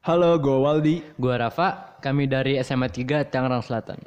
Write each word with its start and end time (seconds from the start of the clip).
Halo, 0.00 0.40
gue 0.40 0.56
Waldi. 0.56 1.04
Gua 1.20 1.36
Rafa, 1.36 2.00
kami 2.00 2.24
dari 2.24 2.56
SMA 2.64 2.88
3 2.88 3.28
Tangerang 3.28 3.60
Selatan. 3.60 4.00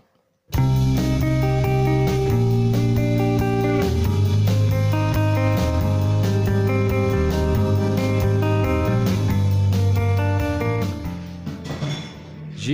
J 12.57 12.67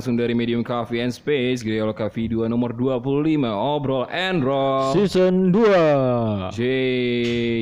langsung 0.00 0.16
dari 0.16 0.32
Medium 0.32 0.64
Coffee 0.64 1.04
and 1.04 1.12
Space 1.12 1.60
Griolo 1.60 1.92
Coffee 1.92 2.24
2 2.24 2.48
nomor 2.48 2.72
25 2.72 3.36
Obrol 3.44 4.08
and 4.08 4.40
Roll 4.40 4.96
Season 4.96 5.52
2. 5.52 6.56
J 6.56 6.60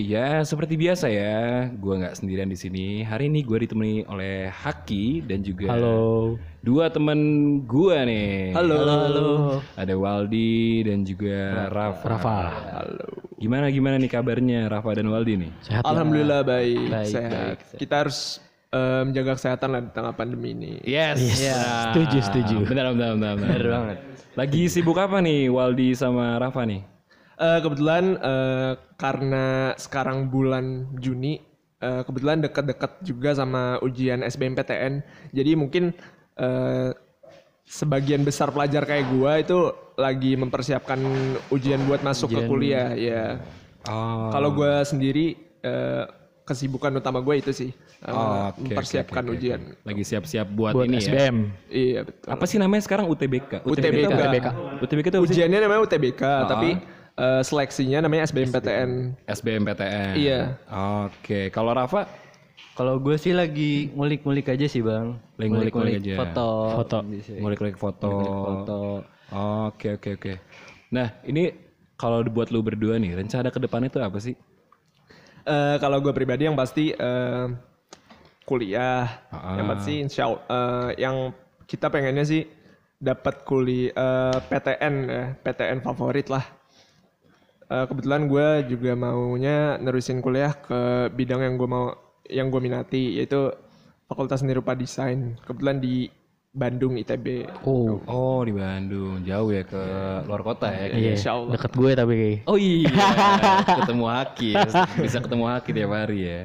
ya 0.07 0.47
seperti 0.47 0.79
biasa 0.79 1.11
ya 1.11 1.67
gua 1.75 1.99
nggak 1.99 2.15
sendirian 2.15 2.47
di 2.47 2.55
sini 2.55 3.03
hari 3.03 3.27
ini 3.27 3.43
gua 3.43 3.59
ditemani 3.59 4.07
oleh 4.07 4.47
Haki 4.49 5.27
dan 5.27 5.43
juga 5.43 5.75
Halo. 5.75 6.39
dua 6.63 6.87
temen 6.95 7.19
gua 7.67 8.07
nih 8.07 8.55
Halo. 8.55 8.87
Halo. 8.87 9.29
ada 9.75 9.95
Waldi 9.99 10.87
dan 10.87 11.03
juga 11.03 11.67
Rafa 11.67 12.07
Rafa. 12.07 12.39
Halo. 12.71 13.07
gimana 13.35 13.67
gimana 13.67 13.99
nih 13.99 14.15
kabarnya 14.15 14.71
Rafa 14.71 14.95
dan 14.95 15.11
Waldi 15.11 15.43
nih 15.43 15.51
Sehat 15.67 15.83
ya? 15.83 15.91
Alhamdulillah 15.91 16.47
baik, 16.47 16.87
Baik, 16.87 17.11
sehat. 17.11 17.35
baik, 17.35 17.83
Kita 17.83 18.07
harus 18.07 18.39
eh, 18.71 19.03
menjaga 19.05 19.33
kesehatan 19.35 19.69
lah 19.71 19.81
di 19.85 19.91
tengah 19.93 20.15
pandemi 20.15 20.53
ini. 20.53 20.73
yes, 20.83 21.19
Nah, 21.41 21.91
Setuju, 21.91 22.19
setuju. 22.21 22.57
benar 22.69 22.93
benar 22.93 23.17
benar, 23.17 23.33
benar. 23.37 23.49
Bener 23.55 23.69
banget. 23.69 23.99
lagi 24.39 24.63
sibuk 24.71 24.95
apa 24.95 25.19
nih 25.19 25.51
Waldi 25.51 25.93
sama 25.93 26.39
Rafa 26.39 26.63
nih 26.63 26.83
Eh, 27.39 27.61
kebetulan 27.63 28.19
eh, 28.19 28.73
karena 28.99 29.71
sekarang 29.79 30.27
bulan 30.27 30.91
Juni, 30.99 31.39
eh, 31.79 32.03
kebetulan 32.03 32.43
dekat-dekat 32.43 32.99
juga 33.07 33.31
sama 33.31 33.79
ujian 33.79 34.27
SBMPTN. 34.27 35.07
Jadi 35.31 35.55
mungkin 35.55 35.95
eh, 36.35 36.91
sebagian 37.63 38.27
besar 38.27 38.51
pelajar 38.51 38.83
kayak 38.83 39.07
gua 39.15 39.39
itu 39.39 39.71
lagi 39.95 40.35
mempersiapkan 40.35 40.99
ujian 41.55 41.79
buat 41.87 42.03
masuk 42.03 42.27
ke 42.33 42.43
kuliah 42.43 42.91
ya. 42.99 43.39
oh 43.87 44.35
Kalau 44.35 44.51
gua 44.51 44.83
sendiri 44.83 45.39
eh, 45.63 46.05
kesibukan 46.49 46.89
utama 46.97 47.21
gue 47.21 47.35
itu 47.45 47.53
sih 47.53 47.71
eh, 47.77 48.09
Oh, 48.09 48.49
oke, 48.49 48.65
mempersiapkan 48.65 49.21
oke, 49.21 49.29
oke, 49.29 49.37
ujian. 49.37 49.61
Lagi 49.85 50.03
siap-siap 50.09 50.49
buat, 50.49 50.73
Buat 50.73 50.89
ini 50.89 50.97
ya. 50.97 51.05
SBM. 51.05 51.37
Iya 51.69 52.01
betul. 52.09 52.29
Apa 52.33 52.45
sih 52.49 52.57
namanya 52.57 52.83
sekarang 52.89 53.05
UTBK? 53.13 53.69
UTBK. 53.69 54.09
UTBK. 54.09 54.47
UTBK 54.81 55.07
itu 55.13 55.17
apa 55.21 55.27
sih? 55.29 55.35
Ujiannya 55.37 55.59
namanya 55.61 55.81
UTBK, 55.85 56.23
tapi 56.49 56.71
eh, 57.21 57.43
seleksinya 57.45 57.99
namanya 58.01 58.25
SBMPTN. 58.25 58.91
SBMPTN. 59.29 60.13
Iya. 60.17 60.41
Oke, 61.05 61.53
kalau 61.53 61.77
Rafa 61.77 62.09
Kalau 62.73 62.95
gue 63.03 63.19
sih 63.19 63.35
lagi 63.35 63.91
ngulik-ngulik 63.91 64.47
aja 64.55 64.71
sih 64.71 64.79
bang. 64.79 65.19
Lagi 65.35 65.51
ngulik-ngulik 65.51 65.99
aja. 65.99 66.15
Foto. 66.23 66.49
Foto. 66.79 66.99
Ngulik-ngulik 67.11 67.75
foto. 67.75 68.11
Foto. 68.47 68.81
Oke, 69.67 69.99
oke, 69.99 70.15
oke. 70.15 70.33
Nah, 70.95 71.11
ini 71.27 71.51
kalau 71.99 72.23
buat 72.31 72.55
lu 72.55 72.63
berdua 72.63 72.95
nih, 73.03 73.19
rencana 73.19 73.51
ke 73.51 73.59
depan 73.59 73.83
itu 73.83 73.99
apa 73.99 74.23
sih? 74.23 74.39
Eh, 75.49 75.77
kalau 75.81 76.05
gue 76.05 76.13
pribadi 76.13 76.45
yang 76.45 76.53
pasti 76.53 76.93
eh, 76.93 77.47
kuliah, 78.45 79.09
Ah. 79.33 79.57
yang 79.57 79.67
pasti 79.73 80.05
insya 80.05 80.29
Allah, 80.29 80.41
eh, 80.45 81.09
yang 81.09 81.33
kita 81.65 81.89
pengennya 81.89 82.25
sih 82.29 82.45
dapat 83.01 83.49
kuliah 83.49 83.97
eh, 83.97 84.39
PTN 84.45 84.95
ya, 85.09 85.25
PTN 85.41 85.81
favorit 85.81 86.29
lah. 86.29 86.45
Eh, 87.69 87.85
kebetulan 87.89 88.29
gue 88.29 88.77
juga 88.77 88.93
maunya 88.93 89.81
nerusin 89.81 90.21
kuliah 90.21 90.53
ke 90.53 91.09
bidang 91.17 91.41
yang 91.41 91.55
gue 91.57 91.69
mau, 91.69 91.97
yang 92.29 92.53
gue 92.53 92.61
minati 92.61 93.17
yaitu 93.17 93.49
Fakultas 94.05 94.41
Seni 94.45 94.53
Rupa 94.53 94.77
Desain. 94.77 95.37
Kebetulan 95.49 95.81
di 95.81 96.09
Bandung 96.59 96.99
ITB. 96.99 97.47
Oh. 97.63 98.03
Oh, 98.11 98.43
di 98.43 98.51
Bandung. 98.51 99.23
Jauh 99.23 99.55
ya 99.55 99.63
ke 99.63 99.83
luar 100.27 100.43
kota 100.43 100.67
ya. 100.75 100.91
Iya. 100.91 101.11
Insya 101.15 101.31
Allah. 101.39 101.55
Deket 101.55 101.73
gue 101.79 101.91
tapi. 101.95 102.17
Oh 102.51 102.59
iya, 102.59 102.91
ketemu 103.79 104.05
Haki, 104.11 104.51
ya. 104.59 104.67
bisa 104.99 105.23
ketemu 105.23 105.45
Haki 105.47 105.71
tiap 105.71 105.95
hari 105.95 106.19
ya. 106.27 106.41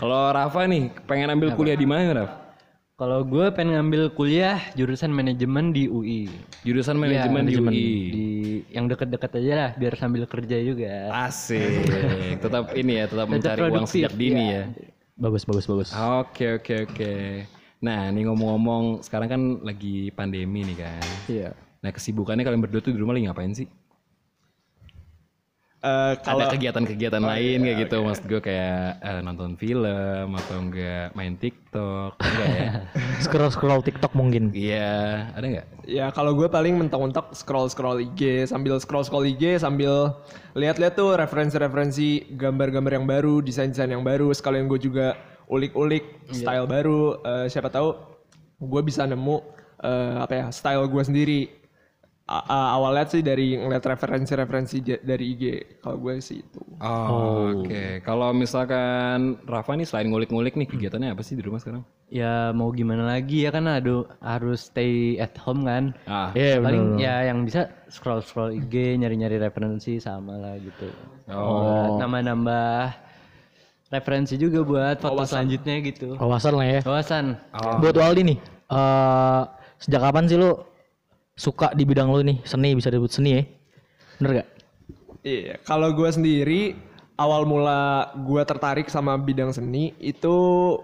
Kalau 0.00 0.32
Rafa 0.32 0.64
nih, 0.64 0.90
pengen 1.04 1.28
ambil 1.36 1.52
kuliah 1.52 1.76
di 1.76 1.84
mana, 1.84 2.24
Raf? 2.24 2.30
Kalau 2.94 3.26
gue 3.26 3.50
pengen 3.50 3.74
ngambil 3.74 4.14
kuliah 4.14 4.62
jurusan 4.78 5.10
manajemen 5.10 5.74
di 5.74 5.90
UI. 5.90 6.30
Jurusan 6.62 6.94
Iya, 6.96 7.26
manajemen 7.26 7.42
di 7.44 7.54
UI. 7.58 7.86
Di 8.14 8.26
yang 8.70 8.86
deket-deket 8.86 9.34
aja 9.34 9.52
lah, 9.54 9.70
biar 9.74 9.98
sambil 9.98 10.24
kerja 10.30 10.56
juga. 10.62 11.10
Asik. 11.10 11.90
tetap 12.38 12.70
ini 12.78 13.02
ya, 13.02 13.04
tetap 13.10 13.26
mencari 13.26 13.60
uang 13.60 13.70
produktif, 13.82 13.98
sejak 14.08 14.14
dini 14.14 14.44
ya. 14.46 14.62
Bagus, 15.18 15.42
bagus, 15.42 15.66
bagus. 15.66 15.90
Oke, 15.94 16.58
oke, 16.58 16.74
oke. 16.90 17.12
Nah, 17.84 18.08
ini 18.08 18.24
ngomong-ngomong, 18.24 19.04
sekarang 19.04 19.28
kan 19.28 19.42
lagi 19.60 20.08
pandemi 20.16 20.64
nih 20.64 20.76
kan. 20.80 21.04
Iya. 21.28 21.50
Nah, 21.84 21.92
kesibukannya 21.92 22.40
kalian 22.40 22.64
berdua 22.64 22.80
tuh 22.80 22.96
di 22.96 23.00
rumah 23.00 23.12
lagi 23.12 23.28
ngapain 23.28 23.52
sih? 23.52 23.68
Eh, 25.84 26.14
kalau 26.24 26.48
Ada 26.48 26.56
kegiatan-kegiatan 26.56 27.20
lain 27.20 27.60
kayak 27.60 27.78
gitu, 27.84 28.00
maksud 28.00 28.24
gue 28.24 28.40
kayak 28.40 29.04
eh, 29.04 29.20
nonton 29.20 29.52
film 29.60 30.32
atau 30.32 30.56
enggak 30.56 31.12
main 31.12 31.36
TikTok, 31.36 32.16
enggak 32.24 32.48
ya? 32.56 32.70
Scroll 33.28 33.52
scroll 33.52 33.84
TikTok 33.84 34.16
mungkin. 34.16 34.48
Iya, 34.56 35.28
ada 35.36 35.44
nggak? 35.44 35.66
Ya 35.84 36.08
kalau 36.08 36.32
gue 36.32 36.48
paling 36.48 36.80
mentok-mentok 36.80 37.36
scroll-scroll 37.36 38.00
IG 38.00 38.48
sambil 38.48 38.80
scroll-scroll 38.80 39.28
IG 39.36 39.60
sambil 39.60 40.16
lihat-lihat 40.56 40.96
tuh 40.96 41.20
referensi-referensi 41.20 42.32
gambar-gambar 42.32 42.92
yang 42.96 43.04
baru, 43.04 43.44
desain-desain 43.44 43.92
yang 43.92 44.00
baru. 44.00 44.32
Sekalian 44.32 44.64
gue 44.72 44.80
juga 44.80 45.20
ulik-ulik 45.46 46.04
style 46.30 46.66
baru. 46.66 47.02
Eh, 47.20 47.46
siapa 47.46 47.68
tahu 47.68 47.92
gue 48.56 48.80
bisa 48.82 49.04
nemu 49.04 49.36
eh, 49.80 50.16
apa 50.18 50.32
ya 50.34 50.46
style 50.48 50.86
gue 50.86 51.02
sendiri. 51.02 51.40
A- 52.24 52.40
a- 52.40 52.70
awalnya 52.72 53.04
sih 53.04 53.20
dari 53.20 53.52
ngeliat 53.52 53.84
referensi-referensi 53.84 54.80
dari 55.04 55.36
IG. 55.36 55.44
Kalau 55.84 56.00
gue 56.00 56.24
sih 56.24 56.40
itu. 56.40 56.56
Oh, 56.80 57.52
oke. 57.52 58.00
Kalau 58.00 58.32
misalkan 58.32 59.36
Rafa 59.44 59.76
nih 59.76 59.84
selain 59.84 60.08
ngulik-ngulik 60.08 60.56
nih 60.56 60.64
kegiatannya 60.64 61.12
apa 61.12 61.20
sih 61.20 61.36
di 61.36 61.44
rumah 61.44 61.60
sekarang? 61.60 61.84
Ya 62.08 62.48
mau 62.56 62.72
gimana 62.72 63.04
lagi 63.04 63.44
ya 63.44 63.52
kan 63.52 63.68
aduh 63.68 64.08
harus 64.24 64.72
stay 64.72 65.20
at 65.20 65.36
home 65.36 65.68
kan. 65.68 65.92
Ah, 66.08 66.32
Iya, 66.32 66.60
benar. 66.60 66.64
Paling 66.64 66.84
ya 66.96 67.16
yang 67.28 67.44
bisa 67.44 67.68
scroll 67.92 68.24
scroll 68.24 68.56
IG 68.56 68.72
nyari-nyari 68.96 69.36
referensi 69.36 70.00
sama 70.00 70.40
lah 70.40 70.56
gitu. 70.56 70.88
Oh. 71.28 72.00
Nambah-nambah 72.00 73.04
referensi 73.94 74.34
juga 74.34 74.66
buat 74.66 74.98
foto 74.98 75.22
selanjutnya 75.22 75.78
gitu. 75.86 76.18
Wawasan 76.18 76.52
lah 76.58 76.66
ya. 76.66 76.80
Wawasan. 76.82 77.24
Buat 77.78 77.94
Waldi 77.94 78.22
nih. 78.34 78.38
eh 78.64 79.42
sejak 79.78 80.00
kapan 80.02 80.24
sih 80.26 80.40
lu 80.40 80.56
suka 81.38 81.70
di 81.76 81.86
bidang 81.86 82.10
lu 82.10 82.26
nih? 82.26 82.42
Seni 82.42 82.74
bisa 82.74 82.90
disebut 82.90 83.10
seni 83.12 83.30
ya? 83.38 83.42
Bener 84.18 84.30
gak? 84.42 84.48
Iya, 85.24 85.54
kalau 85.64 85.88
gue 85.94 86.08
sendiri 86.10 86.76
awal 87.14 87.46
mula 87.46 88.10
gue 88.26 88.42
tertarik 88.42 88.90
sama 88.90 89.14
bidang 89.14 89.54
seni 89.54 89.94
itu 90.02 90.34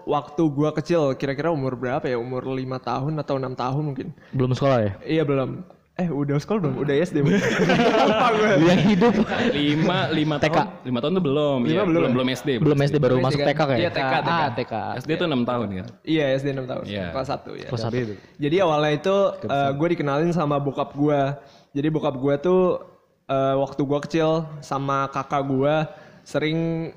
waktu 0.07 0.43
gue 0.47 0.69
kecil, 0.79 1.01
kira-kira 1.19 1.51
umur 1.51 1.75
berapa 1.75 2.05
ya? 2.07 2.15
Umur 2.15 2.47
lima 2.53 2.79
tahun 2.79 3.19
atau 3.19 3.35
enam 3.35 3.53
tahun 3.57 3.83
mungkin? 3.91 4.07
Belum 4.31 4.55
sekolah 4.55 4.77
ya? 4.79 4.91
Iya 5.03 5.23
belum. 5.27 5.61
Eh 5.99 6.07
udah 6.07 6.39
sekolah 6.39 6.59
belum? 6.63 6.75
Udah 6.87 6.95
SD 7.03 7.19
belum? 7.19 7.35
Lupa 8.07 8.27
gue. 8.31 8.49
Yang 8.63 8.81
hidup. 8.95 9.13
lima 9.51 9.97
lima 10.09 10.35
tahun 10.39 10.67
lima 10.87 10.99
tahun 11.03 11.11
tuh 11.19 11.23
belum 11.27 11.59
Iya, 11.67 11.83
belum 11.83 11.99
belum 11.99 12.11
belum 12.15 12.27
SD 12.31 12.49
Belum 12.63 12.79
SD 12.79 12.95
baru 12.95 13.15
SD 13.19 13.25
masuk 13.27 13.39
kan? 13.43 13.47
TK 13.51 13.59
kayak. 13.59 13.79
Iya 13.79 13.89
TK, 13.91 14.13
TK. 14.23 14.31
Ah, 14.31 14.49
TK. 14.55 14.73
SD 15.03 15.09
tuh 15.19 15.25
enam 15.27 15.41
tahun 15.43 15.67
kan 15.67 15.87
Iya 16.07 16.25
SD 16.39 16.47
6 16.55 16.71
tahun. 16.71 16.83
Iya. 16.87 17.05
Kelas 17.11 17.27
1 17.27 17.59
ya. 17.59 17.67
Kelas 17.67 17.81
satu. 17.83 17.95
Jadi 18.39 18.55
awalnya 18.63 18.93
itu 18.95 19.15
gue 19.75 19.87
dikenalin 19.91 20.31
sama 20.31 20.55
bokap 20.63 20.95
gue. 20.95 21.21
Jadi 21.75 21.87
bokap 21.91 22.15
gue 22.15 22.35
tuh 22.39 22.63
eh, 23.27 23.55
waktu 23.59 23.81
gue 23.83 23.99
kecil 24.07 24.29
sama 24.63 25.11
kakak 25.11 25.43
gue 25.43 25.75
sering 26.23 26.91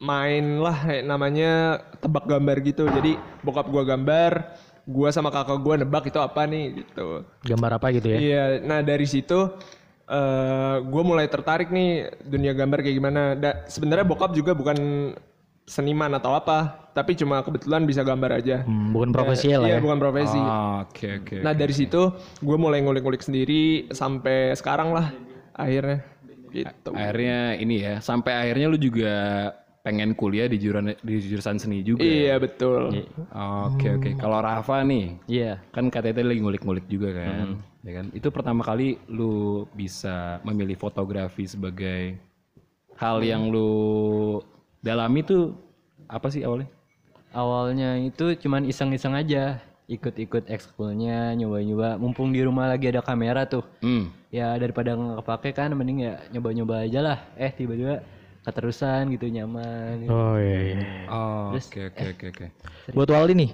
main 0.00 0.56
lah 0.64 0.80
kayak 0.80 1.04
namanya 1.04 1.52
tebak 2.00 2.24
gambar 2.24 2.56
gitu. 2.64 2.88
Jadi 2.88 3.20
bokap 3.44 3.68
gue 3.68 3.82
gambar, 3.84 4.32
gue 4.86 5.08
sama 5.12 5.28
kakak 5.28 5.58
gue 5.58 5.74
nebak 5.80 6.04
itu 6.08 6.18
apa 6.18 6.44
nih 6.46 6.84
gitu. 6.84 7.24
Gambar 7.44 7.80
apa 7.80 7.86
gitu 7.92 8.06
ya? 8.08 8.18
Iya, 8.18 8.44
nah 8.64 8.80
dari 8.80 9.04
situ 9.04 9.50
eh 10.10 10.76
gue 10.82 11.02
mulai 11.06 11.30
tertarik 11.30 11.70
nih 11.70 12.10
dunia 12.26 12.52
gambar 12.52 12.82
kayak 12.82 12.96
gimana. 12.96 13.22
Da, 13.38 13.64
sebenarnya 13.70 14.06
bokap 14.06 14.34
juga 14.34 14.52
bukan 14.56 14.76
seniman 15.70 16.10
atau 16.18 16.34
apa, 16.34 16.90
tapi 16.90 17.14
cuma 17.14 17.38
kebetulan 17.46 17.86
bisa 17.86 18.02
gambar 18.02 18.42
aja. 18.42 18.66
Hmm, 18.66 18.90
bukan 18.90 19.14
profesi 19.14 19.54
lah 19.54 19.70
Iya, 19.70 19.78
ya. 19.78 19.80
bukan 19.80 19.98
profesi. 20.02 20.34
Oh, 20.34 20.82
oke 20.82 21.08
oke 21.22 21.36
Nah 21.46 21.54
dari 21.54 21.70
situ 21.70 22.10
gue 22.42 22.56
mulai 22.58 22.82
ngulik-ngulik 22.82 23.22
sendiri 23.22 23.86
sampai 23.94 24.50
sekarang 24.58 24.90
lah 24.90 25.14
akhirnya 25.54 26.02
gitu. 26.50 26.90
akhirnya 26.90 27.54
ini 27.54 27.76
ya 27.78 27.94
sampai 28.02 28.34
akhirnya 28.34 28.66
lu 28.66 28.78
juga 28.80 29.14
pengen 29.80 30.12
kuliah 30.12 30.44
di 30.44 30.60
jurusan 30.60 30.92
di 31.00 31.14
jurusan 31.18 31.56
seni 31.56 31.80
juga 31.80 32.04
Iya 32.04 32.36
betul. 32.36 32.92
oke 33.32 33.88
oke. 33.96 34.10
Kalau 34.16 34.38
Rafa 34.38 34.84
nih 34.84 35.16
Iya. 35.24 35.56
kan 35.72 35.88
katanya 35.88 36.20
tadi 36.20 36.28
lagi 36.28 36.40
ngulik-ngulik 36.40 36.86
juga 36.86 37.16
kan 37.16 37.56
ya 37.80 37.92
kan? 37.96 38.06
Itu 38.12 38.28
pertama 38.28 38.60
kali 38.60 39.00
lu 39.08 39.64
bisa 39.72 40.38
memilih 40.44 40.76
fotografi 40.76 41.48
sebagai 41.48 42.20
hal 42.94 43.24
yang 43.24 43.48
lu 43.48 44.38
dalami 44.78 45.24
tuh 45.24 45.56
apa 46.06 46.28
sih 46.28 46.44
awalnya? 46.44 46.68
Awalnya 47.30 47.96
itu 48.02 48.34
cuman 48.36 48.66
iseng-iseng 48.66 49.14
aja 49.14 49.62
ikut-ikut 49.86 50.46
ekskulnya 50.46 51.32
nyoba-nyoba. 51.34 51.96
Mumpung 51.96 52.30
di 52.30 52.42
rumah 52.42 52.68
lagi 52.68 52.90
ada 52.90 53.00
kamera 53.00 53.46
tuh. 53.46 53.64
Hmm. 53.80 54.12
ya 54.30 54.54
daripada 54.54 54.94
nggak 54.94 55.26
kepake 55.26 55.50
kan 55.50 55.74
mending 55.74 56.06
ya 56.06 56.14
nyoba-nyoba 56.30 56.86
aja 56.86 57.00
lah. 57.02 57.18
Eh 57.34 57.50
tiba-tiba 57.50 57.98
keterusan 58.40 59.12
gitu 59.12 59.28
nyaman 59.28 60.06
gitu. 60.06 60.10
Oh 60.12 60.36
iya 60.40 60.58
iya. 60.72 60.78
Oh, 61.12 61.52
oke 61.52 61.80
oke 61.92 62.04
oke 62.16 62.24
oke. 62.32 62.46
Buat 62.96 63.08
Waldi 63.12 63.34
nih, 63.36 63.50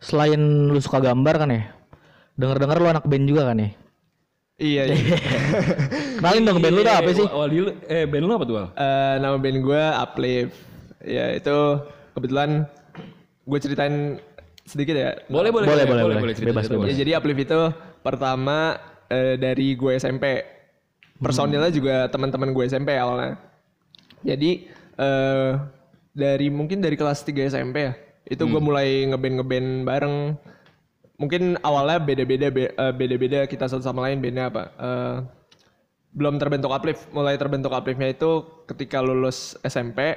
selain 0.00 0.40
lu 0.72 0.80
suka 0.80 0.98
gambar 1.00 1.34
kan 1.44 1.50
ya? 1.52 1.62
Dengar-dengar 2.40 2.76
lu 2.80 2.88
anak 2.88 3.04
band 3.04 3.24
juga 3.28 3.52
kan 3.52 3.60
ya? 3.60 3.70
Iya, 4.60 4.82
iya. 4.92 5.16
Kenalin 6.20 6.42
dong 6.44 6.58
band 6.60 6.74
lu 6.76 6.82
tuh 6.84 6.94
apa 6.96 7.10
sih? 7.12 7.26
Wal 7.28 7.48
lu 7.52 7.72
eh 7.84 8.04
band 8.08 8.24
lu 8.24 8.32
apa 8.32 8.44
tuh, 8.48 8.54
Wal? 8.56 8.66
Eh, 8.76 9.14
nama 9.20 9.36
band 9.36 9.58
gue 9.60 9.82
Uplift. 9.96 10.52
Ya 11.00 11.24
itu 11.32 11.56
kebetulan 12.16 12.68
gue 13.44 13.58
ceritain 13.60 13.96
sedikit 14.64 14.96
ya. 14.96 15.20
Boleh 15.28 15.52
boleh 15.52 15.68
Boleh, 15.68 15.84
boleh, 15.84 16.04
boleh. 16.20 16.34
cerita, 16.36 16.52
Bebas, 16.52 16.64
cerita, 16.68 16.76
bebas. 16.80 16.88
Ya, 16.92 16.94
jadi 17.04 17.10
Uplift 17.20 17.40
itu 17.44 17.60
pertama 18.00 18.80
eh, 19.08 19.36
dari 19.36 19.76
gue 19.76 19.92
SMP. 20.00 20.44
Personilnya 21.20 21.68
juga 21.68 22.08
teman-teman 22.08 22.56
gue 22.56 22.64
SMP 22.64 22.96
awalnya. 22.96 23.49
Jadi 24.24 24.68
eh, 24.98 25.50
dari 26.12 26.48
mungkin 26.52 26.82
dari 26.84 26.96
kelas 26.98 27.24
3 27.24 27.48
SMP 27.48 27.76
ya. 27.88 27.92
Itu 28.28 28.46
gue 28.46 28.62
mulai 28.62 29.08
ngeband 29.10 29.34
ngeband 29.40 29.68
bareng. 29.86 30.16
Mungkin 31.20 31.60
awalnya 31.60 32.00
beda-beda 32.00 32.48
be- 32.48 32.72
eh, 32.72 32.92
beda-beda 32.96 33.44
kita 33.44 33.68
satu 33.68 33.84
sama 33.84 34.08
lain 34.08 34.20
bandnya 34.22 34.48
apa. 34.48 34.62
Eh, 34.76 35.16
belum 36.14 36.38
terbentuk 36.38 36.70
uplift. 36.70 37.06
Mulai 37.14 37.38
terbentuk 37.38 37.72
upliftnya 37.72 38.10
itu 38.10 38.44
ketika 38.66 39.00
lulus 39.02 39.56
SMP. 39.62 40.16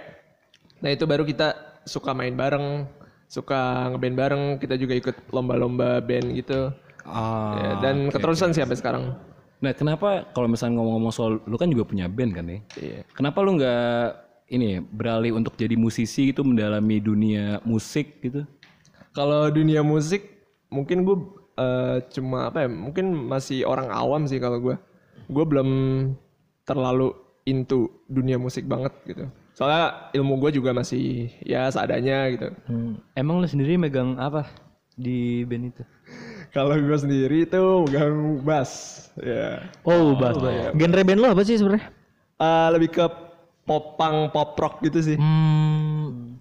Nah 0.84 0.90
itu 0.92 1.08
baru 1.08 1.24
kita 1.24 1.56
suka 1.88 2.12
main 2.16 2.36
bareng, 2.36 2.88
suka 3.28 3.92
ngeband 3.94 4.16
bareng. 4.16 4.44
Kita 4.60 4.76
juga 4.76 4.94
ikut 5.00 5.16
lomba-lomba 5.32 6.00
band 6.04 6.28
gitu. 6.38 6.72
Ah. 7.04 7.56
Ya, 7.60 7.72
dan 7.84 7.96
keterusan 8.08 8.56
sih 8.56 8.64
sampai 8.64 8.80
sekarang. 8.80 9.04
Nah, 9.64 9.72
kenapa 9.72 10.28
kalau 10.36 10.52
misalnya 10.52 10.76
ngomong-ngomong 10.76 11.14
soal 11.16 11.40
lu 11.48 11.56
kan 11.56 11.72
juga 11.72 11.88
punya 11.88 12.12
band 12.12 12.36
kan 12.36 12.46
ya? 12.52 12.60
Iya. 12.76 13.00
Kenapa 13.16 13.40
lu 13.40 13.56
nggak 13.56 14.12
ini 14.52 14.84
beralih 14.84 15.40
untuk 15.40 15.56
jadi 15.56 15.80
musisi 15.80 16.36
gitu 16.36 16.44
mendalami 16.44 17.00
dunia 17.00 17.64
musik 17.64 18.20
gitu? 18.20 18.44
Kalau 19.16 19.48
dunia 19.48 19.80
musik 19.80 20.28
mungkin 20.68 21.08
gue 21.08 21.16
eh, 21.56 21.98
cuma 22.12 22.52
apa 22.52 22.68
ya? 22.68 22.70
Mungkin 22.70 23.16
masih 23.16 23.64
orang 23.64 23.88
awam 23.88 24.28
sih 24.28 24.44
kalau 24.44 24.60
gue. 24.60 24.76
Gue 25.32 25.46
belum 25.48 25.70
terlalu 26.68 27.16
into 27.48 27.88
dunia 28.12 28.36
musik 28.36 28.68
banget 28.68 28.92
gitu. 29.08 29.32
Soalnya 29.56 30.12
ilmu 30.12 30.44
gue 30.44 30.60
juga 30.60 30.76
masih 30.76 31.32
ya 31.40 31.72
seadanya 31.72 32.28
gitu. 32.36 32.52
Hmm, 32.68 33.00
emang 33.16 33.40
lu 33.40 33.48
sendiri 33.48 33.80
megang 33.80 34.20
apa 34.20 34.44
di 35.00 35.48
band 35.48 35.72
itu 35.72 35.84
Kalau 36.54 36.78
gue 36.78 36.98
sendiri 37.02 37.50
itu 37.50 37.62
megang 37.90 38.46
bass. 38.46 38.72
Ya. 39.18 39.66
Oh, 39.82 40.14
bahas. 40.14 40.38
Genre 40.78 41.02
band 41.02 41.20
lu 41.20 41.26
apa 41.26 41.42
sih 41.42 41.58
sebenarnya? 41.58 41.90
Eh, 42.38 42.68
lebih 42.78 42.94
ke 42.94 43.06
pop 43.66 43.98
punk, 43.98 44.30
pop 44.30 44.54
rock 44.62 44.86
gitu 44.86 45.02
sih. 45.02 45.18
Hmm. 45.18 46.38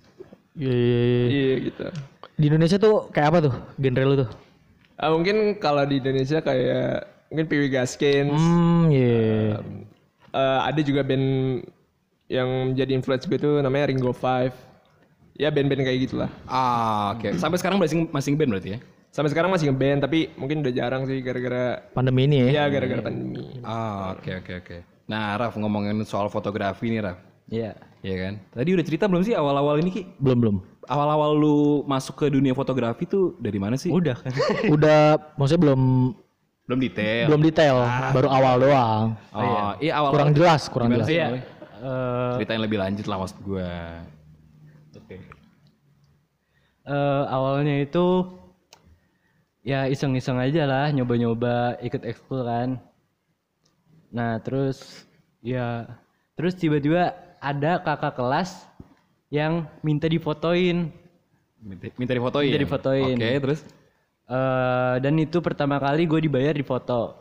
Iya, 0.53 0.69
iya, 0.69 1.01
iya. 1.01 1.25
Iya 1.33 1.55
gitu. 1.65 1.87
Di 2.37 2.45
Indonesia 2.45 2.77
tuh 2.77 3.09
kayak 3.09 3.29
apa 3.33 3.39
tuh 3.49 3.55
genre 3.81 4.05
lu 4.05 4.15
tuh? 4.21 4.31
Ah, 5.01 5.09
mungkin 5.17 5.57
kalau 5.57 5.89
di 5.89 5.97
Indonesia 5.97 6.45
kayak 6.45 7.09
mungkin 7.33 7.47
Piwi 7.49 7.73
Gaskins. 7.73 8.37
Hmm, 8.37 8.93
iya. 8.93 9.65
Eh, 10.29 10.61
ada 10.61 10.81
juga 10.85 11.01
band 11.01 11.65
yang 12.29 12.77
menjadi 12.77 12.93
influence 12.93 13.25
gue 13.25 13.41
tuh 13.41 13.65
namanya 13.65 13.89
Ringo 13.89 14.13
Five. 14.13 14.53
Ya 15.41 15.49
band-band 15.49 15.89
kayak 15.89 16.05
gitulah. 16.05 16.29
Ah, 16.45 17.17
oke. 17.17 17.33
Sampai 17.41 17.57
sekarang 17.57 17.81
masih 17.81 18.05
masih 18.13 18.37
band 18.37 18.53
berarti 18.53 18.77
ya? 18.77 18.81
Sampai 19.13 19.29
sekarang 19.29 19.53
masih 19.53 19.69
ngeband 19.69 20.01
tapi 20.01 20.33
mungkin 20.35 20.65
udah 20.65 20.73
jarang 20.73 21.05
sih 21.05 21.21
gara-gara 21.21 21.85
Pandemi 21.93 22.25
ini 22.25 22.49
ya. 22.49 22.65
ya 22.65 22.73
gara-gara 22.73 23.05
pandemi. 23.05 23.61
Ah, 23.61 24.17
oke 24.17 24.41
oke 24.41 24.53
oke. 24.59 24.77
Nah, 25.05 25.37
Raf 25.37 25.53
ngomongin 25.55 26.01
soal 26.03 26.27
fotografi 26.27 26.89
nih, 26.89 27.05
Raf. 27.05 27.19
Iya 27.47 27.77
Iya 28.01 28.17
kan? 28.19 28.35
Tadi 28.51 28.71
udah 28.73 28.83
cerita 28.83 29.05
belum 29.07 29.21
sih 29.21 29.37
awal-awal 29.37 29.79
ini 29.79 29.91
Ki? 29.93 30.03
Belum, 30.17 30.39
belum. 30.41 30.57
Awal-awal 30.83 31.31
lu 31.33 31.57
masuk 31.85 32.17
ke 32.17 32.27
dunia 32.27 32.51
fotografi 32.51 33.05
tuh 33.05 33.37
dari 33.37 33.55
mana 33.57 33.77
sih? 33.77 33.93
udah 33.93 34.17
kan 34.17 34.33
Udah 34.75 35.21
maksudnya 35.37 35.63
belum 35.63 35.83
Belum 36.65 36.81
detail. 36.81 37.27
belum 37.29 37.43
detail, 37.43 37.77
baru 38.11 38.29
awal 38.29 38.55
doang. 38.59 39.07
Oh, 39.31 39.77
iya 39.77 39.93
awal 39.95 40.11
Kurang 40.11 40.33
jelas, 40.33 40.63
kurang 40.67 40.89
jelas. 40.89 41.05
sih? 41.05 41.19
iya? 41.19 41.37
Eh, 41.83 42.31
Ceritain 42.39 42.59
lebih 42.59 42.79
lanjut 42.79 43.05
lah 43.05 43.19
maksud 43.19 43.39
gua. 43.43 44.01
Oke. 44.97 45.21
eh, 46.85 47.23
awalnya 47.29 47.77
itu 47.79 48.07
ya 49.63 49.87
iseng-iseng 49.87 50.39
aja 50.39 50.67
lah 50.67 50.87
nyoba-nyoba 50.91 51.79
ikut 51.81 52.03
ekskul 52.03 52.43
kan 52.43 52.83
nah 54.11 54.37
terus 54.39 55.07
ya 55.41 55.87
terus 56.35 56.53
tiba-tiba 56.55 57.15
ada 57.39 57.79
kakak 57.79 58.15
kelas 58.15 58.67
yang 59.31 59.65
minta 59.81 60.07
difotoin 60.07 60.91
Minta, 61.63 61.95
minta 61.95 62.11
difotoin. 62.11 62.51
Minta 62.51 62.59
difotoin. 62.59 63.15
Oke, 63.15 63.31
terus 63.39 63.61
Eh, 64.23 64.95
dan 65.03 65.13
itu 65.19 65.45
pertama 65.45 65.77
kali 65.77 66.09
gue 66.09 66.25
dibayar 66.25 66.55
di 66.57 66.65
foto 66.65 67.13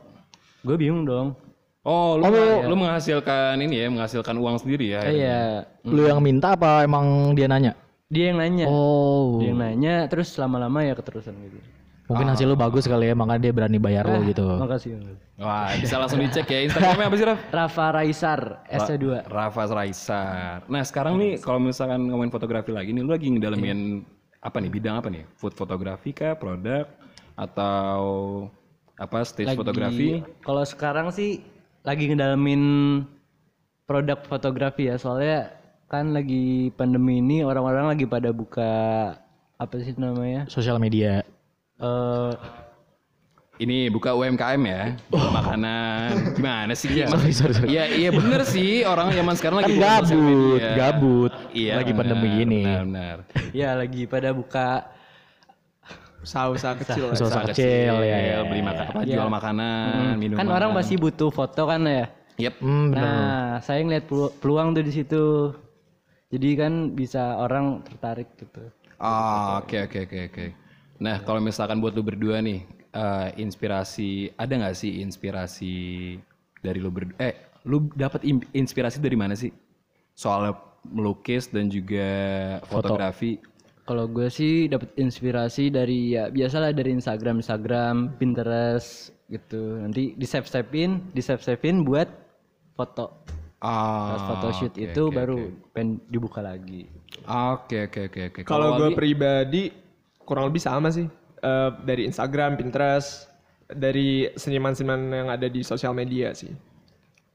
gue 0.64 0.78
bingung 0.78 1.04
dong 1.04 1.34
Oh, 1.82 2.14
lu, 2.16 2.30
lu 2.62 2.76
menghasilkan 2.78 3.58
ini 3.58 3.82
ya, 3.82 3.90
menghasilkan 3.90 4.38
uang 4.38 4.62
sendiri 4.62 4.94
ya. 4.94 5.02
iya 5.10 5.42
Lu 5.82 6.06
yang 6.06 6.22
minta 6.22 6.54
apa 6.54 6.86
emang 6.86 7.34
dia 7.34 7.50
nanya? 7.50 7.74
dia 8.08 8.32
yang 8.32 8.38
nanya 8.40 8.66
Oh. 8.70 9.42
dia 9.42 9.50
yang 9.50 9.60
nanya 9.60 9.96
terus 10.08 10.32
lama-lama 10.38 10.86
ya 10.86 10.94
keterusan 10.94 11.36
gitu 11.42 11.58
Mungkin 12.12 12.28
hasil 12.28 12.46
lu 12.52 12.60
bagus 12.60 12.84
kali 12.86 13.08
ya, 13.08 13.16
makanya 13.16 13.48
dia 13.48 13.52
berani 13.56 13.80
bayar 13.80 14.04
lu 14.04 14.28
gitu. 14.28 14.44
makasih. 14.60 15.00
Wah, 15.40 15.72
bisa 15.80 15.96
langsung 15.96 16.20
dicek 16.20 16.46
ya. 16.52 16.60
Instagramnya 16.68 17.08
apa 17.08 17.16
sih, 17.16 17.26
Raf? 17.26 17.40
Rafa 17.50 17.86
Raisar 17.96 18.40
S2 18.68 19.26
Rafa 19.32 19.64
Raisar. 19.72 20.62
Nah, 20.68 20.84
sekarang 20.84 21.16
nih 21.16 21.40
kalau 21.40 21.64
misalkan 21.64 22.12
ngomongin 22.12 22.30
fotografi 22.30 22.76
lagi 22.76 22.92
nih, 22.92 23.02
lu 23.02 23.16
lagi 23.16 23.32
ngedalamin 23.32 24.04
apa 24.44 24.60
nih? 24.60 24.70
Bidang 24.70 25.00
apa 25.00 25.08
nih? 25.08 25.24
Food 25.40 25.56
fotografi 25.56 26.12
kah, 26.12 26.36
produk 26.36 26.86
atau 27.40 28.04
apa 29.00 29.24
stage 29.24 29.56
fotografi? 29.56 30.22
Kalau 30.44 30.62
sekarang 30.68 31.10
sih 31.10 31.42
lagi 31.82 32.12
ngedalamin 32.12 32.62
produk 33.90 34.22
fotografi 34.28 34.92
ya, 34.92 35.00
soalnya 35.00 35.58
kan 35.90 36.14
lagi 36.14 36.72
pandemi 36.78 37.20
ini 37.20 37.44
orang-orang 37.44 37.92
lagi 37.92 38.06
pada 38.06 38.30
buka 38.32 38.72
apa 39.58 39.74
sih 39.82 39.94
namanya? 39.98 40.46
Sosial 40.48 40.78
media. 40.78 41.26
Eh 41.82 42.34
Ini 43.58 43.94
buka 43.94 44.18
UMKM 44.18 44.58
ya, 44.66 44.98
jual 45.06 45.30
makanan. 45.30 46.34
Gimana 46.34 46.74
sih? 46.74 46.90
Ki? 46.90 47.06
Sorry, 47.14 47.30
sorry, 47.30 47.54
sorry. 47.54 47.70
Iya, 47.70 47.84
iya 47.94 48.10
bener 48.10 48.42
sih. 48.42 48.82
Orang 48.82 49.14
zaman 49.14 49.38
sekarang 49.38 49.62
lagi 49.62 49.78
Kan 49.78 50.02
sosial 50.02 50.18
gabut, 50.18 50.26
media. 50.58 50.74
gabut. 50.74 51.32
Iya, 51.54 51.74
Lagi 51.78 51.92
benar, 51.94 52.00
pandemi 52.10 52.30
ini. 52.42 52.62
Benar, 52.66 52.82
benar. 52.84 53.18
ya 53.54 53.70
lagi 53.76 54.02
pada 54.06 54.34
buka 54.34 54.90
Usaha-usaha 56.22 56.74
kecil 56.78 57.04
lah. 57.04 57.14
Usaha 57.16 57.44
kecil 57.50 57.94
ya. 58.02 58.18
ya. 58.18 58.38
beli 58.46 58.62
makan, 58.62 58.86
apa, 58.88 59.00
Iya. 59.02 59.14
jual 59.16 59.30
makanan, 59.30 60.14
minuman. 60.18 60.38
kan 60.38 60.48
orang 60.50 60.70
pasti 60.74 60.94
butuh 60.96 61.30
foto 61.30 61.62
kan 61.64 61.82
ya. 61.82 62.06
Yep. 62.40 62.54
Hmm, 62.58 62.86
bener. 62.90 63.02
Nah, 63.04 63.50
saya 63.62 63.80
ngeliat 63.82 64.06
pelu- 64.06 64.34
peluang 64.38 64.74
tuh 64.74 64.82
di 64.82 64.90
situ. 64.92 65.26
Jadi 66.30 66.50
kan 66.56 66.74
bisa 66.94 67.38
orang 67.38 67.82
tertarik 67.84 68.30
gitu. 68.38 68.74
Ah, 68.98 69.62
oke 69.62 69.78
oke 69.82 69.98
oke 70.02 70.20
oke. 70.30 70.46
Nah, 71.02 71.18
kalau 71.26 71.42
misalkan 71.42 71.82
buat 71.82 71.98
lu 71.98 72.06
berdua 72.06 72.38
nih, 72.46 72.62
eh, 72.94 73.30
inspirasi 73.42 74.30
ada 74.38 74.54
nggak 74.54 74.78
sih 74.78 75.02
inspirasi 75.02 75.76
dari 76.62 76.78
lu 76.78 76.94
berdua? 76.94 77.18
Eh, 77.18 77.34
lu 77.66 77.90
dapat 77.98 78.22
inspirasi 78.54 79.02
dari 79.02 79.18
mana 79.18 79.34
sih? 79.34 79.50
Soal 80.14 80.54
melukis 80.86 81.50
dan 81.50 81.74
juga 81.74 82.06
fotografi. 82.70 83.42
Kalau 83.90 84.06
gue 84.06 84.30
sih 84.30 84.70
dapat 84.70 84.94
inspirasi 84.94 85.74
dari 85.74 86.14
ya 86.14 86.30
biasalah 86.30 86.70
dari 86.70 86.94
Instagram, 86.94 87.42
Instagram, 87.42 88.14
Pinterest 88.22 89.10
gitu. 89.26 89.82
Nanti 89.82 90.14
di 90.14 90.26
save 90.30 90.46
savein, 90.46 91.02
di 91.18 91.22
save 91.26 91.42
savein 91.42 91.82
buat 91.82 92.06
foto. 92.78 93.26
Ah, 93.62 94.14
Pas 94.18 94.22
photoshoot 94.26 94.74
oke, 94.78 94.86
itu 94.86 95.04
oke, 95.10 95.14
baru 95.18 95.38
oke. 95.50 95.74
pen 95.74 95.98
dibuka 96.10 96.46
lagi. 96.46 96.86
Oke 97.26 97.90
oke 97.90 98.00
oke 98.10 98.22
oke. 98.34 98.40
Kalau 98.46 98.78
gue 98.78 98.90
pribadi 98.94 99.81
kurang 100.32 100.48
lebih 100.48 100.64
sama 100.64 100.88
sih. 100.88 101.12
Eh, 101.44 101.70
dari 101.84 102.08
Instagram, 102.08 102.56
Pinterest, 102.56 103.28
dari 103.68 104.32
seniman-seniman 104.40 105.02
yang 105.12 105.28
ada 105.28 105.52
di 105.52 105.60
sosial 105.68 105.92
media 105.92 106.32
sih. 106.32 106.56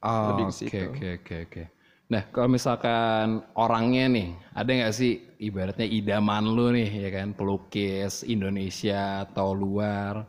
Lebih 0.00 0.46
ke 0.48 0.64
Oke 0.64 0.80
oke 0.88 1.08
oke 1.20 1.36
oke. 1.44 1.62
Nah 2.06 2.22
kalau 2.30 2.48
misalkan 2.54 3.42
orangnya 3.58 4.06
nih, 4.06 4.28
ada 4.54 4.70
nggak 4.70 4.94
sih 4.94 5.26
ibaratnya 5.42 5.90
idaman 5.90 6.46
lu 6.46 6.70
nih 6.70 6.86
ya 6.86 7.10
kan 7.10 7.34
pelukis 7.34 8.22
Indonesia 8.22 9.26
atau 9.26 9.50
luar 9.50 10.22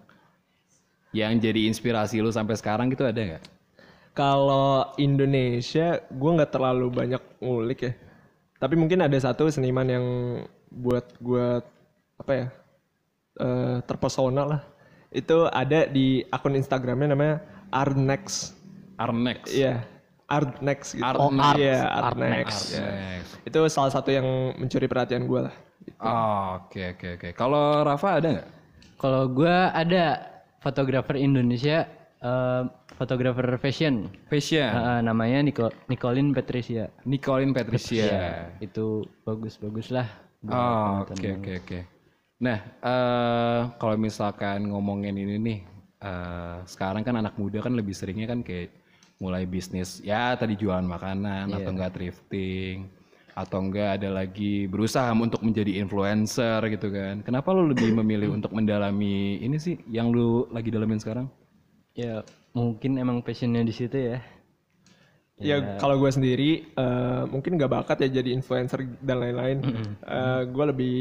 yang 1.14 1.38
jadi 1.38 1.70
inspirasi 1.70 2.18
lu 2.20 2.34
sampai 2.34 2.58
sekarang 2.58 2.90
gitu 2.90 3.06
ada 3.06 3.38
nggak? 3.38 3.46
Kalau 4.18 4.98
Indonesia, 4.98 6.02
gue 6.02 6.32
nggak 6.34 6.50
terlalu 6.50 6.90
banyak 6.90 7.22
ngulik 7.38 7.80
ya. 7.86 7.94
Tapi 8.58 8.74
mungkin 8.74 9.06
ada 9.06 9.14
satu 9.22 9.46
seniman 9.54 9.86
yang 9.86 10.06
buat 10.74 11.06
gue 11.22 11.62
apa 12.18 12.32
ya 12.34 12.48
eh, 13.38 13.78
terpesona 13.86 14.44
lah. 14.44 14.62
Itu 15.08 15.48
ada 15.48 15.88
di 15.88 16.22
akun 16.28 16.54
Instagramnya 16.54 17.16
namanya 17.16 17.36
Arnex. 17.72 18.54
Arnex. 18.98 19.54
Iya, 19.54 19.86
Arnex 20.28 20.98
gitu. 20.98 21.06
Art- 21.06 21.22
Oh, 21.22 21.32
Art- 21.32 21.56
Iya, 21.56 21.80
Artnex. 21.88 22.48
Ya. 22.74 22.84
Arnex. 22.84 23.24
Itu 23.46 23.60
salah 23.70 23.92
satu 23.94 24.10
yang 24.12 24.26
mencuri 24.58 24.90
perhatian 24.90 25.26
gue 25.26 25.42
lah. 25.48 25.56
Oh, 26.04 26.60
Oke 26.68 26.98
oke 26.98 27.08
oke. 27.16 27.30
Kalau 27.32 27.82
Rafa 27.82 28.20
ada 28.20 28.28
nggak? 28.36 28.48
Kalau 28.98 29.30
gua 29.32 29.72
ada 29.72 30.20
fotografer 30.60 31.16
Indonesia, 31.16 31.88
eh, 32.20 32.64
fotografer 33.00 33.46
fashion. 33.56 34.12
Fashion. 34.28 34.68
Eh, 34.68 35.00
namanya 35.00 35.40
Nico, 35.40 35.72
Nicolin 35.88 36.36
Patricia. 36.36 36.92
Nicolin 37.08 37.56
Patricia. 37.56 38.52
Itu 38.60 39.08
bagus-bagus 39.24 39.96
lah. 39.96 40.10
Oh, 40.44 41.08
oke 41.08 41.16
oke 41.16 41.52
oke. 41.64 41.80
Nah, 42.38 42.60
eh 42.86 43.62
kalau 43.82 43.98
misalkan 43.98 44.70
ngomongin 44.70 45.18
ini 45.18 45.36
nih, 45.42 45.60
eh 46.06 46.58
sekarang 46.70 47.02
kan 47.02 47.18
anak 47.18 47.34
muda 47.42 47.66
kan 47.66 47.74
lebih 47.74 47.98
seringnya 47.98 48.30
kan 48.30 48.46
kayak 48.46 48.70
mulai 49.18 49.50
bisnis, 49.50 49.98
ya 50.06 50.38
tadi 50.38 50.54
jualan 50.54 50.86
makanan 50.86 51.50
atau 51.50 51.70
enggak 51.74 51.98
thrifting, 51.98 52.86
atau 53.34 53.58
enggak 53.66 53.98
ada 53.98 54.10
lagi 54.14 54.70
berusaha 54.70 55.10
untuk 55.18 55.42
menjadi 55.42 55.82
influencer 55.82 56.62
gitu 56.70 56.94
kan. 56.94 57.26
Kenapa 57.26 57.50
lo 57.58 57.66
lebih 57.74 57.90
memilih 57.98 58.30
untuk 58.38 58.54
mendalami 58.54 59.42
ini 59.42 59.58
sih 59.58 59.82
yang 59.90 60.14
lu 60.14 60.46
lagi 60.54 60.70
dalamin 60.70 61.02
sekarang? 61.02 61.26
Ya 61.98 62.22
mungkin 62.54 63.02
emang 63.02 63.26
passionnya 63.26 63.66
di 63.66 63.74
situ 63.74 63.98
ya. 63.98 64.22
Ya 65.38 65.78
kalau 65.78 66.02
gue 66.02 66.10
sendiri 66.10 66.66
eh, 66.74 67.24
mungkin 67.30 67.62
gak 67.62 67.70
bakat 67.70 67.98
ya 68.02 68.22
jadi 68.22 68.34
influencer 68.34 68.90
dan 69.00 69.22
lain-lain. 69.22 69.58
gue 70.50 70.66
lebih 70.66 70.98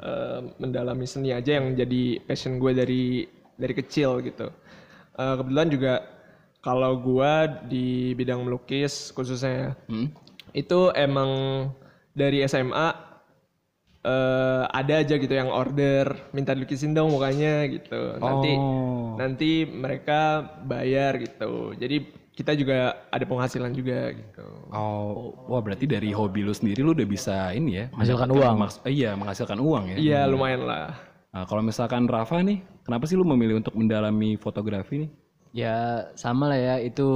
eh, 0.00 0.40
mendalami 0.56 1.04
seni 1.04 1.30
aja 1.30 1.60
yang 1.60 1.76
jadi 1.76 2.24
passion 2.24 2.56
gue 2.56 2.72
dari 2.72 3.04
dari 3.54 3.74
kecil 3.76 4.24
gitu. 4.24 4.48
Eh, 5.14 5.34
kebetulan 5.36 5.68
juga 5.68 5.94
kalau 6.58 6.96
gue 6.96 7.32
di 7.68 7.88
bidang 8.12 8.40
melukis 8.42 9.12
khususnya 9.12 9.52
ya, 9.52 9.70
Hmm? 9.86 10.08
itu 10.56 10.88
emang 10.96 11.30
dari 12.16 12.40
SMA 12.42 12.88
eh, 14.00 14.64
ada 14.64 14.94
aja 14.96 15.14
gitu 15.14 15.28
yang 15.30 15.52
order 15.52 16.16
minta 16.32 16.56
lukisin 16.56 16.96
dong 16.96 17.12
mukanya 17.12 17.68
gitu. 17.68 18.16
Nanti 18.16 18.52
Oh. 18.56 19.12
nanti 19.18 19.66
mereka 19.66 20.40
bayar 20.64 21.18
gitu. 21.18 21.74
Jadi 21.76 22.06
kita 22.38 22.54
juga 22.54 22.94
ada 23.10 23.24
penghasilan 23.26 23.74
juga 23.74 24.14
gitu. 24.14 24.46
Oh, 24.70 25.34
wah 25.50 25.58
berarti 25.58 25.90
dari 25.90 26.14
hobi 26.14 26.46
lu 26.46 26.54
sendiri 26.54 26.86
lu 26.86 26.94
udah 26.94 27.08
bisa 27.08 27.50
ini 27.50 27.82
ya? 27.82 27.84
Menghasilkan 27.90 28.30
uang. 28.30 28.54
maks- 28.54 28.78
eh, 28.86 28.94
iya, 28.94 29.18
menghasilkan 29.18 29.58
uang 29.58 29.84
ya. 29.90 29.96
Iya 29.98 30.20
lumayan 30.30 30.62
lah. 30.62 30.94
Nah, 31.34 31.42
kalau 31.50 31.66
misalkan 31.66 32.06
Rafa 32.06 32.38
nih, 32.46 32.62
kenapa 32.86 33.10
sih 33.10 33.18
lu 33.18 33.26
memilih 33.26 33.58
untuk 33.58 33.74
mendalami 33.74 34.38
fotografi 34.38 35.02
nih? 35.02 35.10
Ya 35.50 36.06
sama 36.14 36.46
lah 36.54 36.60
ya 36.62 36.74
itu 36.78 37.08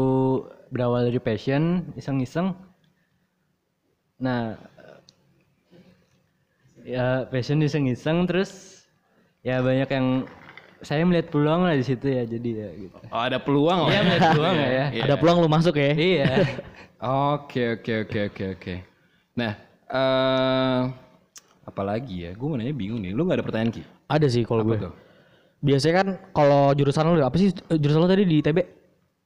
berawal 0.74 1.06
dari 1.06 1.22
passion, 1.22 1.86
iseng-iseng. 1.94 2.58
Nah, 4.18 4.58
ya 6.82 7.30
passion 7.30 7.62
iseng-iseng 7.62 8.26
terus 8.26 8.82
ya 9.46 9.62
banyak 9.62 9.86
yang 9.86 10.26
saya 10.82 11.02
melihat 11.06 11.30
peluang 11.30 11.62
lah 11.62 11.74
di 11.78 11.84
situ 11.86 12.06
ya 12.10 12.26
jadi 12.26 12.50
ya 12.52 12.68
gitu. 12.74 12.96
Oh, 13.08 13.22
ada 13.22 13.38
peluang 13.38 13.86
Iya 13.88 14.00
melihat 14.02 14.22
peluang 14.34 14.54
lah 14.58 14.70
ya. 14.70 14.84
Ada 15.06 15.14
peluang 15.16 15.38
lu 15.42 15.48
masuk 15.48 15.74
ya. 15.78 15.90
Iya. 15.94 16.26
Oke, 17.02 17.82
oke, 17.82 18.06
oke, 18.06 18.18
oke, 18.30 18.44
oke. 18.54 18.74
Nah, 19.34 19.58
eh 19.90 20.80
apalagi 21.66 22.26
ya? 22.26 22.30
Gue 22.38 22.46
mau 22.46 22.54
nanya 22.54 22.70
bingung 22.70 23.02
nih. 23.02 23.10
Lu 23.10 23.26
nggak 23.26 23.42
ada 23.42 23.46
pertanyaan 23.50 23.74
Ki? 23.74 23.82
Ada 24.06 24.30
sih 24.30 24.46
kalau 24.46 24.62
gue. 24.62 24.78
Tuh? 24.78 24.94
Biasanya 25.66 25.94
kan 25.98 26.08
kalau 26.30 26.70
jurusan 26.78 27.10
lu 27.10 27.18
apa 27.26 27.34
sih 27.34 27.50
eh, 27.50 27.78
jurusan 27.82 28.06
lu 28.06 28.06
tadi 28.06 28.22
di 28.22 28.38
ITB? 28.38 28.58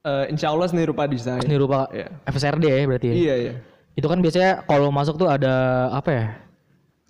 Eh, 0.09 0.25
insya 0.33 0.49
Allah 0.49 0.65
seni 0.65 0.89
rupa 0.89 1.05
desain. 1.05 1.37
Seni 1.37 1.53
rupa 1.53 1.85
Iya. 1.93 2.09
FSRD 2.25 2.65
ya 2.65 2.77
berarti 2.89 3.07
ya. 3.09 3.13
Iya 3.13 3.35
iya. 3.37 3.53
Itu 3.93 4.09
kan 4.09 4.25
biasanya 4.25 4.65
kalau 4.65 4.89
masuk 4.89 5.21
tuh 5.21 5.29
ada 5.29 5.53
apa 5.93 6.09
ya? 6.09 6.25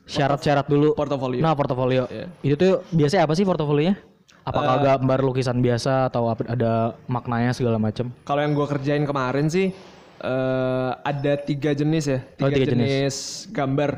Syarat-syarat 0.03 0.67
dulu. 0.67 0.95
Portofolio. 0.99 1.39
Nah, 1.43 1.55
portofolio. 1.55 2.11
Iya. 2.11 2.27
Itu 2.43 2.55
tuh 2.59 2.73
biasanya 2.91 3.23
apa 3.23 3.39
sih 3.39 3.47
portofolionya? 3.47 3.95
Apakah 4.43 4.79
gambar 4.79 5.19
lukisan 5.21 5.59
biasa 5.59 6.07
atau 6.07 6.31
ada 6.31 6.95
maknanya 7.05 7.51
segala 7.51 7.75
macam? 7.75 8.07
Kalau 8.23 8.39
yang 8.39 8.55
gue 8.55 8.63
kerjain 8.63 9.03
kemarin 9.03 9.51
sih 9.51 9.75
eh, 10.17 10.91
ada 10.97 11.33
tiga 11.37 11.75
jenis 11.75 12.05
ya, 12.07 12.19
tiga, 12.39 12.47
Oh, 12.47 12.49
tiga 12.49 12.65
jenis. 12.65 12.87
jenis. 12.87 13.15
gambar. 13.51 13.91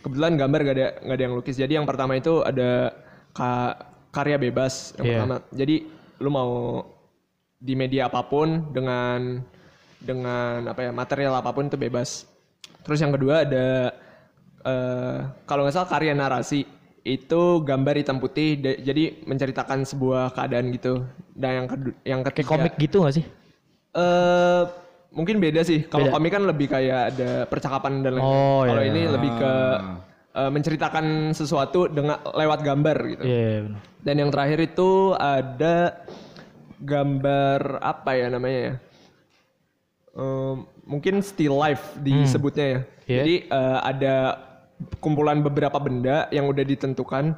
Kebetulan 0.00 0.32
gambar 0.34 0.58
gak 0.64 0.74
ada 0.74 0.86
gak 0.96 1.16
ada 1.20 1.22
yang 1.22 1.34
lukis. 1.36 1.56
Jadi 1.56 1.72
yang 1.76 1.84
pertama 1.84 2.16
itu 2.16 2.40
ada 2.40 2.96
ka- 3.30 3.76
karya 4.08 4.40
bebas 4.40 4.96
yang 4.96 5.04
Iya. 5.04 5.12
pertama. 5.14 5.36
Jadi 5.52 5.76
lu 6.18 6.30
mau 6.30 6.50
di 7.56 7.74
media 7.76 8.08
apa 8.08 8.24
pun 8.24 8.72
dengan 8.72 9.44
dengan 10.00 10.66
apa 10.66 10.80
ya 10.82 10.90
material 10.90 11.36
apa 11.36 11.52
pun 11.52 11.68
itu 11.68 11.76
bebas. 11.76 12.24
Terus 12.82 12.98
yang 12.98 13.12
kedua 13.12 13.44
ada 13.44 13.92
eh, 14.62 15.18
kalau 15.44 15.62
nggak 15.62 15.74
salah 15.74 15.90
karya 15.90 16.16
narasi 16.16 16.64
itu 17.02 17.42
gambar 17.66 17.98
hitam 17.98 18.22
putih 18.22 18.54
de- 18.56 18.78
jadi 18.78 19.22
menceritakan 19.26 19.82
sebuah 19.82 20.30
keadaan 20.32 20.70
gitu. 20.70 21.02
Dan 21.34 21.50
yang 21.52 21.66
kedua 21.66 21.94
yang 22.02 22.20
Kayak 22.22 22.34
ketiga 22.38 22.48
komik 22.48 22.74
gitu 22.78 22.96
gak 23.02 23.14
sih? 23.18 23.24
eh 23.92 24.62
mungkin 25.12 25.36
beda 25.36 25.60
sih. 25.60 25.84
Kalau 25.84 26.08
komik 26.08 26.32
kan 26.32 26.48
lebih 26.48 26.70
kayak 26.70 27.12
ada 27.12 27.30
percakapan 27.44 28.00
dan 28.00 28.16
lain. 28.16 28.24
Oh, 28.24 28.64
Kalau 28.64 28.80
iya. 28.80 28.88
ini 28.88 29.02
lebih 29.04 29.30
ke 29.36 29.54
eh, 30.32 30.50
menceritakan 30.50 31.06
sesuatu 31.32 31.90
dengan 31.90 32.22
lewat 32.24 32.64
gambar 32.64 32.96
gitu. 33.12 33.22
Iya, 33.26 33.42
iya, 33.44 33.60
benar. 33.68 33.82
Dan 34.02 34.14
yang 34.16 34.30
terakhir 34.32 34.58
itu 34.64 34.90
ada 35.12 35.76
gambar 36.80 37.60
apa 37.78 38.10
ya 38.16 38.26
namanya 38.30 38.58
ya? 38.58 38.74
Eh, 40.12 40.54
mungkin 40.84 41.20
still 41.20 41.56
life 41.56 41.96
disebutnya 41.98 42.66
ya. 42.66 42.80
Iya. 43.04 43.16
Jadi 43.20 43.34
eh, 43.48 43.78
ada 43.82 44.14
kumpulan 44.98 45.40
beberapa 45.42 45.76
benda 45.78 46.26
yang 46.34 46.48
udah 46.48 46.64
ditentukan. 46.64 47.36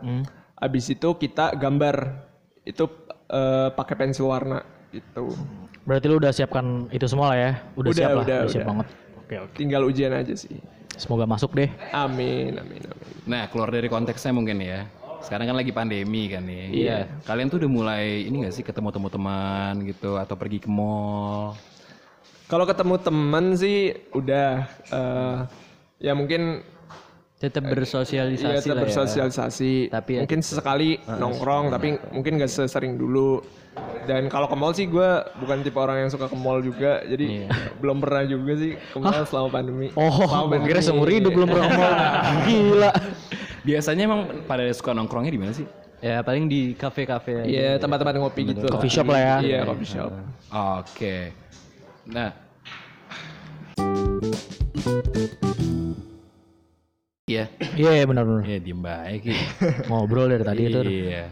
Abis 0.58 0.92
itu 0.92 1.16
kita 1.18 1.52
gambar 1.58 2.24
itu 2.64 2.88
eh, 3.28 3.68
pakai 3.72 3.94
pensil 3.98 4.30
warna 4.30 4.64
gitu. 4.94 5.34
Berarti 5.84 6.06
lu 6.08 6.16
udah 6.16 6.32
siapkan 6.32 6.88
itu 6.88 7.04
semua 7.04 7.36
lah 7.36 7.38
ya? 7.38 7.52
Udah, 7.76 7.90
Udah, 7.92 7.98
siap 8.00 8.10
lah, 8.10 8.24
udah, 8.24 8.38
siap 8.48 8.60
udah. 8.64 8.68
banget. 8.72 8.86
Oke, 9.20 9.34
oke. 9.44 9.54
Tinggal 9.56 9.82
ujian 9.84 10.12
aja 10.16 10.32
sih. 10.32 10.56
Semoga 10.96 11.28
masuk 11.28 11.52
deh. 11.58 11.68
Amin, 11.92 12.54
amin, 12.56 12.80
amin. 12.86 13.12
Nah, 13.26 13.50
keluar 13.50 13.68
dari 13.68 13.90
konteksnya 13.90 14.32
mungkin 14.32 14.62
ya. 14.62 14.86
Sekarang 15.20 15.48
kan 15.50 15.56
lagi 15.56 15.72
pandemi 15.72 16.28
kan 16.28 16.44
nih. 16.44 16.64
Iya. 16.70 16.98
Kalian 17.24 17.48
tuh 17.48 17.58
udah 17.64 17.70
mulai 17.72 18.28
ini 18.28 18.44
gak 18.44 18.54
sih 18.54 18.64
ketemu-temu 18.64 19.08
teman 19.08 19.80
gitu 19.88 20.20
atau 20.20 20.36
pergi 20.36 20.60
ke 20.60 20.68
mall? 20.68 21.56
Kalau 22.44 22.68
ketemu 22.68 22.94
teman 23.00 23.56
sih 23.56 23.96
udah 24.12 24.68
eh, 24.92 25.36
ya 26.04 26.12
mungkin 26.12 26.60
Tetap 27.44 27.62
Iya 27.62 27.72
bersosialisasi 27.76 28.56
tetap 28.64 28.72
lah 28.72 28.80
ya. 28.80 28.84
bersosialisasi. 28.88 29.72
Tapi 29.92 30.10
ya 30.16 30.20
mungkin 30.24 30.40
sesekali 30.40 30.90
nongkrong, 31.04 31.64
tapi 31.68 31.88
mungkin 32.08 32.40
gak 32.40 32.48
sesering 32.48 32.96
dulu. 32.96 33.44
Dan 34.06 34.30
kalau 34.30 34.46
ke 34.46 34.54
mall 34.54 34.70
sih 34.70 34.86
gue 34.86 35.08
bukan 35.40 35.60
tipe 35.60 35.74
orang 35.74 36.06
yang 36.06 36.10
suka 36.10 36.30
ke 36.30 36.36
mall 36.38 36.62
juga, 36.62 37.02
jadi 37.04 37.50
belum 37.82 37.98
pernah 37.98 38.22
juga 38.22 38.52
sih 38.54 38.78
ke 38.78 38.96
mall 38.96 39.26
selama 39.26 39.48
pandemi. 39.50 39.90
Oh, 39.98 40.08
Selama 40.24 40.62
kira 40.62 40.80
seumur 40.80 41.10
hidup 41.10 41.34
belum 41.34 41.48
pernah 41.50 41.68
ngomong. 41.68 41.94
Gila. 42.46 42.90
Biasanya 43.64 44.02
emang 44.04 44.20
pada 44.44 44.62
suka 44.70 44.94
nongkrongnya 44.94 45.32
di 45.32 45.40
mana 45.40 45.52
sih? 45.52 45.66
Ya 46.04 46.20
paling 46.20 46.46
di 46.46 46.76
kafe-kafe 46.76 47.42
aja. 47.42 47.48
Iya 47.48 47.70
tempat-tempat 47.80 48.14
ngopi 48.20 48.52
gitu. 48.52 48.68
Coffee 48.68 48.92
shop 48.92 49.08
lah 49.08 49.20
ya. 49.20 49.36
Iya 49.40 49.58
coffee 49.64 49.88
shop. 49.88 50.10
Oke. 50.52 51.32
Nah. 52.06 52.43
Iya. 57.34 57.44
Iya, 57.74 58.02
benar-benar. 58.06 58.42
Iya, 58.46 58.58
diem 58.62 58.80
baik. 58.80 59.20
Ki. 59.26 59.34
Ngobrol 59.90 60.30
dari 60.30 60.44
tadi 60.46 60.62
itu. 60.70 60.80
Iya. 60.82 61.26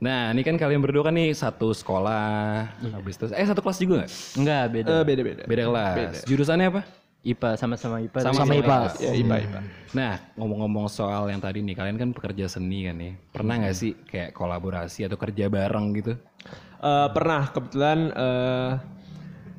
Nah, 0.00 0.32
ini 0.32 0.42
kan 0.44 0.56
kalian 0.60 0.80
berdua 0.84 1.08
kan 1.08 1.14
nih 1.16 1.32
satu 1.32 1.72
sekolah, 1.72 2.66
habis 2.92 3.16
itu 3.16 3.24
eh 3.32 3.46
satu 3.46 3.64
kelas 3.64 3.78
juga 3.80 3.94
nggak? 4.04 4.10
Enggak 4.36 4.62
beda. 4.68 4.88
Eh, 4.90 5.02
beda-beda. 5.06 5.42
Beda 5.48 5.62
kelas. 5.70 6.14
Jurusannya 6.28 6.68
apa? 6.68 6.82
IPA 7.24 7.50
sama-sama 7.56 8.04
IPA. 8.04 8.18
Sama 8.20 8.52
IPA. 8.52 8.78
Ya 9.00 9.12
IPA 9.16 9.36
IPA. 9.48 9.60
Nah, 9.96 10.12
ngomong-ngomong 10.36 10.92
soal 10.92 11.32
yang 11.32 11.40
tadi 11.40 11.64
nih, 11.64 11.72
kalian 11.72 11.96
kan 11.96 12.10
pekerja 12.12 12.44
seni 12.52 12.84
kan 12.84 13.00
nih. 13.00 13.16
Pernah 13.32 13.64
nggak 13.64 13.76
sih 13.76 13.96
kayak 14.04 14.36
kolaborasi 14.36 15.08
atau 15.08 15.16
kerja 15.16 15.48
bareng 15.48 15.96
gitu? 15.96 16.12
Eh, 16.84 17.08
pernah 17.16 17.48
kebetulan 17.48 18.12
eh, 18.12 18.70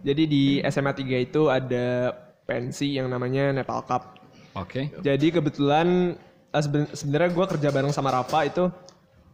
jadi 0.05 0.23
di 0.29 0.43
SMA 0.69 0.93
3 0.93 1.25
itu 1.25 1.49
ada 1.49 2.13
pensi 2.45 2.93
yang 2.93 3.09
namanya 3.09 3.49
Nepal 3.49 3.81
Cup. 3.81 4.14
Oke. 4.55 4.89
Jadi 5.03 5.27
kebetulan 5.29 6.15
eh, 6.49 6.63
seben- 6.63 6.91
sebenarnya 6.91 7.29
gue 7.31 7.45
kerja 7.45 7.69
bareng 7.69 7.91
sama 7.91 8.09
Rafa 8.09 8.47
itu 8.47 8.71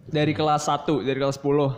dari 0.10 0.34
kelas 0.34 0.66
1, 0.66 1.06
dari 1.06 1.18
kelas 1.18 1.38
10. 1.38 1.72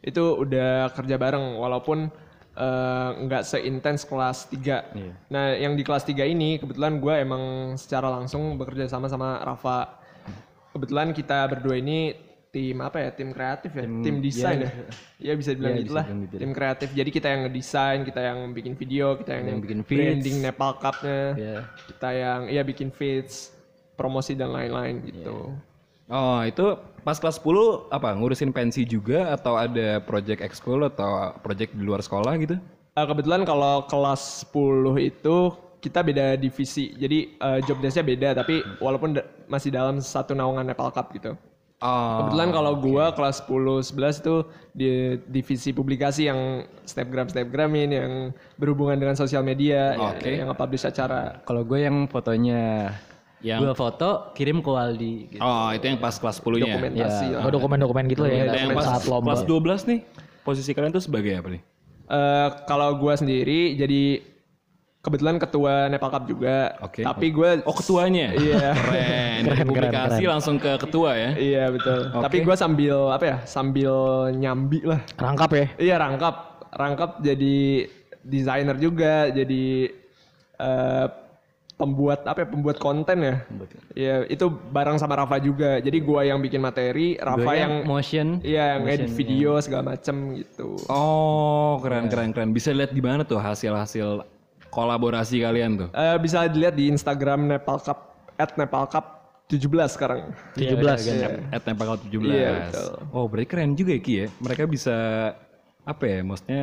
Itu 0.00 0.40
udah 0.40 0.88
kerja 0.96 1.16
bareng 1.20 1.60
walaupun 1.60 2.08
eh, 2.56 3.08
nggak 3.20 3.42
seintens 3.44 4.02
kelas 4.02 4.48
3. 4.48 4.96
Nah, 5.28 5.52
yang 5.54 5.76
di 5.76 5.84
kelas 5.84 6.02
3 6.02 6.24
ini 6.24 6.56
kebetulan 6.56 6.96
gue 6.98 7.14
emang 7.14 7.42
secara 7.76 8.08
langsung 8.08 8.56
bekerja 8.56 8.88
sama 8.88 9.06
sama 9.06 9.40
Rafa. 9.40 10.00
kebetulan 10.70 11.10
kita 11.10 11.50
berdua 11.50 11.82
ini 11.82 12.14
tim 12.50 12.76
apa 12.82 12.98
ya? 12.98 13.10
Tim 13.14 13.30
kreatif 13.30 13.70
ya, 13.72 13.84
tim, 13.86 14.14
desain 14.18 14.58
ya. 14.66 14.70
Ya 15.30 15.32
bisa 15.36 15.52
dibilang 15.52 15.74
Iya, 15.74 15.82
gitu 15.82 15.92
bisa 15.94 16.02
gitu. 16.06 16.36
Tim 16.38 16.52
kreatif. 16.52 16.88
Jadi 16.90 17.10
kita 17.10 17.28
yang 17.28 17.40
ngedesain, 17.46 18.00
kita 18.02 18.20
yang 18.20 18.38
bikin 18.50 18.74
video, 18.74 19.06
kita 19.14 19.30
yang, 19.38 19.44
Yang 19.46 19.60
bikin 19.64 19.80
feeds. 19.84 19.98
branding 20.00 20.36
Nepal 20.42 20.70
Cup-nya. 20.76 21.22
Iya. 21.36 21.58
Kita 21.86 22.08
yang 22.10 22.40
ya 22.48 22.62
bikin 22.62 22.88
feeds, 22.90 23.52
promosi 23.94 24.32
dan 24.32 24.50
lain-lain 24.50 25.04
gitu. 25.04 25.54
Oh, 26.10 26.40
itu 26.42 26.74
pas 27.06 27.14
kelas 27.14 27.38
10 27.38 27.86
apa 27.86 28.10
ngurusin 28.12 28.50
pensi 28.50 28.82
juga 28.82 29.30
atau 29.30 29.54
ada 29.54 30.02
project 30.02 30.42
ekskul 30.42 30.82
atau 30.82 31.38
project 31.38 31.70
di 31.70 31.86
luar 31.86 32.02
sekolah 32.02 32.34
gitu? 32.42 32.58
Eh, 32.90 33.06
kebetulan 33.06 33.46
kalau 33.46 33.86
kelas 33.86 34.42
10 34.50 34.98
itu 34.98 35.36
kita 35.78 36.02
beda 36.02 36.34
divisi. 36.34 36.90
Jadi 36.92 37.38
eh, 37.38 37.58
job 37.62 37.78
desk-nya 37.78 38.02
beda 38.02 38.28
tapi 38.34 38.60
walaupun 38.82 39.14
da- 39.14 39.28
masih 39.46 39.70
dalam 39.70 40.02
satu 40.02 40.34
naungan 40.34 40.66
Nepal 40.66 40.90
Cup 40.90 41.14
gitu. 41.14 41.38
Oh, 41.80 42.16
Kebetulan 42.20 42.52
kalau 42.52 42.72
gua 42.76 43.08
kelas 43.10 43.40
10 43.40 43.80
11 43.80 44.20
itu 44.20 44.34
di 44.70 44.90
divisi 45.24 45.72
publikasi 45.72 46.28
yang 46.28 46.60
snapgram 46.84 47.24
snapgramin 47.26 47.88
yang 47.88 48.12
berhubungan 48.54 49.00
dengan 49.00 49.16
sosial 49.16 49.40
media 49.40 49.96
ya, 49.96 50.12
Oke. 50.12 50.28
yang 50.28 50.52
nge-publish 50.52 50.84
acara. 50.84 51.40
Kalau 51.40 51.64
gue 51.64 51.80
yang 51.80 52.04
fotonya 52.04 52.92
Yang- 53.40 53.60
gue 53.64 53.72
foto 53.72 54.08
kirim 54.34 54.60
ke 54.60 54.68
Waldi 54.68 55.14
gitu. 55.32 55.40
Oh, 55.40 55.72
itu 55.72 55.80
yang 55.82 55.96
pas 55.96 56.12
kelas 56.12 56.36
10-nya. 56.36 56.68
Dokumentasi 56.68 57.26
lah. 57.32 57.40
Oh 57.40 57.50
dokumen-dokumen 57.50 58.04
gitu 58.06 58.28
ya 58.28 58.44
Nah, 58.44 58.54
yang 58.54 58.76
pas 58.76 58.84
saat 58.84 59.04
lomba. 59.08 59.32
kelas 59.32 59.42
12 59.48 59.88
nih, 59.88 60.00
posisi 60.42 60.70
kalian 60.70 60.92
tuh 60.92 61.00
sebagai 61.00 61.32
apa 61.32 61.48
nih? 61.48 61.62
Eh, 62.06 62.48
kalau 62.66 62.92
gua 62.94 63.16
sendiri 63.16 63.72
jadi 63.72 64.20
kebetulan 65.00 65.36
ketua 65.36 65.88
Nepal 65.88 66.08
Cup 66.08 66.24
juga. 66.24 66.76
Oke. 66.80 67.00
Tapi 67.00 67.26
gue 67.28 67.50
Oh, 67.64 67.72
ketuanya. 67.72 68.32
Iya. 68.32 68.76
Keren. 68.76 69.40
Keren, 69.40 69.44
keren, 69.46 69.66
publikasi 69.66 70.20
keren. 70.20 70.30
langsung 70.30 70.56
ke 70.56 70.72
ketua 70.76 71.10
ya. 71.14 71.30
Iya 71.34 71.64
betul. 71.70 71.98
Tapi 72.12 72.36
gue 72.40 72.54
sambil 72.54 72.96
apa 73.08 73.24
ya? 73.24 73.36
Sambil 73.44 73.92
nyambi 74.34 74.84
lah. 74.84 75.00
Rangkap 75.16 75.50
ya. 75.50 75.66
Iya 75.76 75.94
rangkap, 75.96 76.36
rangkap 76.70 77.10
jadi 77.20 77.88
desainer 78.20 78.76
juga, 78.76 79.32
jadi 79.32 79.88
eh, 80.58 81.06
pembuat 81.72 82.28
apa 82.28 82.44
ya? 82.44 82.46
Pembuat 82.46 82.76
konten 82.76 83.24
ya. 83.24 83.34
Iya 83.96 84.14
itu 84.28 84.44
bareng 84.52 85.00
sama 85.00 85.16
Rafa 85.16 85.40
juga. 85.40 85.80
Jadi 85.80 85.96
gua 85.98 86.28
yang 86.28 86.36
bikin 86.38 86.60
materi, 86.60 87.16
Rafa 87.16 87.40
Gue 87.40 87.56
yang 87.56 87.88
motion. 87.88 88.44
iya 88.44 88.76
yang 88.76 88.84
edit 88.84 89.08
video 89.10 89.56
segala 89.64 89.96
macem 89.96 90.36
gitu. 90.36 90.76
Oh, 90.92 91.80
keren 91.80 92.12
keren 92.12 92.36
keren. 92.36 92.52
Bisa 92.52 92.68
lihat 92.70 92.92
di 92.92 93.00
mana 93.00 93.24
tuh 93.24 93.40
hasil-hasil 93.40 94.28
kolaborasi 94.70 95.42
kalian 95.42 95.76
tuh? 95.76 95.88
Eh, 95.92 96.16
bisa 96.18 96.46
dilihat 96.46 96.74
di 96.74 96.88
Instagram 96.88 97.46
Nepal 97.46 97.78
Cup 97.78 97.98
at 98.34 98.54
Nepal 98.54 98.86
Cup 98.86 99.06
17 99.46 99.66
sekarang. 99.90 100.30
17. 100.54 101.50
At 101.50 101.66
Nepal 101.66 101.98
17. 101.98 102.22
Iya, 102.22 102.50
betul. 102.70 102.90
oh, 103.10 103.26
berarti 103.26 103.46
keren 103.46 103.74
juga 103.74 103.90
ya 103.92 104.00
Ki 104.00 104.14
ya. 104.14 104.26
Mereka 104.38 104.62
bisa 104.64 104.96
apa 105.82 106.04
ya? 106.06 106.22
Maksudnya 106.22 106.62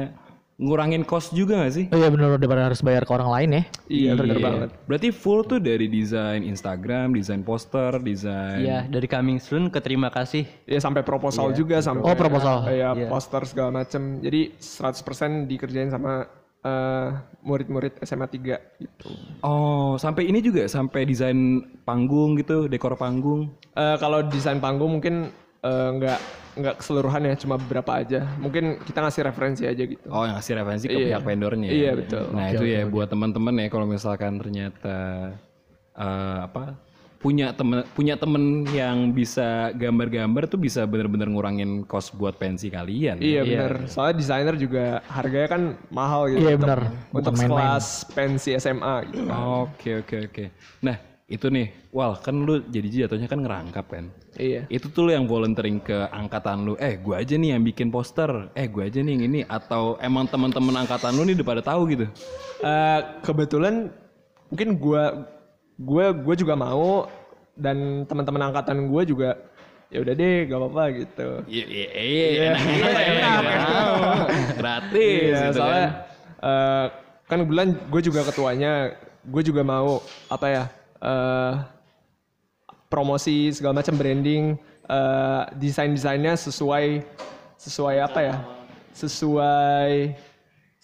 ngurangin 0.58 1.06
cost 1.06 1.38
juga 1.38 1.62
gak 1.62 1.74
sih? 1.76 1.86
Oh 1.94 2.00
iya 2.02 2.10
bener 2.10 2.34
daripada 2.34 2.66
harus 2.66 2.82
bayar 2.82 3.06
ke 3.06 3.12
orang 3.14 3.30
lain 3.30 3.50
ya. 3.54 3.64
Iya 3.92 4.12
bener 4.18 4.38
banget. 4.42 4.70
Berarti 4.90 5.08
full 5.14 5.46
tuh 5.46 5.62
dari 5.62 5.86
desain 5.86 6.42
Instagram, 6.42 7.14
desain 7.14 7.46
poster, 7.46 7.94
desain. 8.02 8.66
Iya, 8.66 8.80
dari 8.90 9.06
coming 9.06 9.38
soon 9.38 9.70
ke 9.70 9.78
terima 9.78 10.10
kasih. 10.10 10.50
Ya 10.66 10.82
sampai 10.82 11.06
proposal 11.06 11.54
juga 11.54 11.78
sampai 11.78 12.10
Oh, 12.10 12.18
proposal. 12.18 12.66
ya 12.74 12.90
poster 13.06 13.46
segala 13.46 13.86
macem. 13.86 14.18
Jadi 14.18 14.58
100% 14.58 15.46
dikerjain 15.46 15.94
sama 15.94 16.26
murid-murid 17.42 17.96
SMA 18.02 18.28
3 18.28 18.60
gitu. 18.78 19.10
Oh, 19.40 19.96
sampai 19.96 20.28
ini 20.28 20.40
juga 20.40 20.68
sampai 20.68 21.08
desain 21.08 21.38
panggung 21.84 22.36
gitu, 22.36 22.68
dekor 22.68 22.96
panggung. 22.96 23.54
Eh, 23.72 23.96
kalau 23.98 24.26
desain 24.26 24.60
panggung 24.60 25.00
mungkin 25.00 25.32
eh, 25.64 25.90
nggak 25.96 26.20
nggak 26.58 26.76
keseluruhan 26.82 27.22
ya, 27.24 27.34
cuma 27.38 27.56
beberapa 27.56 28.02
aja. 28.02 28.26
Mungkin 28.42 28.82
kita 28.82 29.00
ngasih 29.00 29.22
referensi 29.24 29.64
aja 29.64 29.84
gitu. 29.86 30.08
Oh, 30.10 30.26
ngasih 30.26 30.54
referensi 30.58 30.86
ke 30.90 30.98
Iya. 30.98 31.08
pihak 31.14 31.24
vendornya. 31.24 31.70
Iya, 31.70 31.92
betul. 31.94 32.24
Nah, 32.34 32.46
itu 32.50 32.66
ya 32.66 32.82
buat 32.90 33.08
teman-teman 33.08 33.54
ya 33.62 33.68
kalau 33.70 33.86
misalkan 33.86 34.42
ternyata 34.42 34.98
eh, 35.98 36.38
apa 36.44 36.78
punya 37.18 37.50
temen 37.50 37.82
punya 37.98 38.14
temen 38.14 38.62
yang 38.70 39.10
bisa 39.10 39.74
gambar-gambar 39.74 40.46
tuh 40.46 40.62
bisa 40.62 40.86
bener-bener 40.86 41.26
ngurangin 41.26 41.82
cost 41.84 42.14
buat 42.14 42.38
pensi 42.38 42.70
kalian. 42.70 43.18
Iya 43.18 43.42
benar. 43.42 43.90
Soalnya 43.90 44.16
desainer 44.22 44.56
juga 44.56 45.02
harganya 45.10 45.50
kan 45.50 45.62
mahal 45.90 46.30
gitu. 46.30 46.46
Iya, 46.46 46.54
untuk- 46.54 46.62
benar. 46.70 46.82
Untuk 47.10 47.34
Bukan 47.34 47.42
main-main. 47.42 47.58
sekelas 47.58 47.86
pensi 48.14 48.50
SMA 48.56 48.96
gitu. 49.10 49.26
Oke 49.34 49.90
oke 50.06 50.16
oke. 50.30 50.46
Nah 50.86 50.98
itu 51.28 51.52
nih, 51.52 51.68
wal 51.92 52.16
kan 52.24 52.40
lu 52.40 52.64
jadi 52.72 53.04
jatuhnya 53.04 53.28
kan 53.28 53.44
ngerangkap 53.44 53.86
kan. 53.92 54.08
Iya. 54.40 54.64
Itu 54.72 54.88
tuh 54.88 55.10
lu 55.10 55.12
yang 55.12 55.28
volunteering 55.28 55.82
ke 55.82 56.08
angkatan 56.08 56.64
lu. 56.64 56.74
Eh, 56.80 56.96
gua 57.02 57.20
aja 57.20 57.36
nih 57.36 57.52
yang 57.58 57.66
bikin 57.66 57.92
poster. 57.92 58.48
Eh, 58.56 58.70
gua 58.72 58.88
aja 58.88 59.02
nih 59.04 59.12
yang 59.18 59.24
ini. 59.28 59.40
Atau 59.44 60.00
emang 60.00 60.30
teman-teman 60.30 60.86
angkatan 60.86 61.18
lu 61.18 61.26
nih 61.26 61.36
udah 61.42 61.48
pada 61.50 61.62
tahu 61.66 61.82
gitu. 61.92 62.06
Eh, 62.64 63.00
kebetulan 63.26 63.90
mungkin 64.48 64.80
gua 64.80 65.28
gua 65.78 66.10
gua 66.12 66.36
juga 66.36 66.54
mau 66.54 67.06
dan 67.58 68.06
teman-teman 68.06 68.50
angkatan 68.50 68.86
gua 68.90 69.02
juga 69.06 69.30
ya 69.88 70.04
udah 70.04 70.14
deh 70.14 70.38
gak 70.46 70.60
apa-apa 70.60 70.84
gitu. 71.00 71.28
Iya, 71.48 71.66
iya, 71.66 71.88
iya, 71.96 72.50
enak, 72.52 73.00
enak. 73.00 73.44
Gratis 74.60 75.24
Iya, 75.32 75.40
gitu 75.48 75.58
soalnya 75.58 75.88
kan. 75.88 75.96
eh, 76.44 76.86
kan 77.28 77.38
kebetulan 77.40 77.70
gue 77.88 78.02
juga 78.04 78.22
ketuanya, 78.28 78.72
gue 79.24 79.44
juga 79.44 79.64
mau 79.64 80.04
apa 80.28 80.48
ya 80.52 80.64
eh, 81.00 81.54
promosi 82.88 83.52
segala 83.52 83.80
macam 83.80 83.96
branding, 83.96 84.60
eh, 84.88 85.42
desain-desainnya 85.56 86.36
sesuai 86.36 87.04
sesuai 87.56 87.96
apa 88.04 88.20
ya, 88.22 88.36
sesuai 88.92 90.14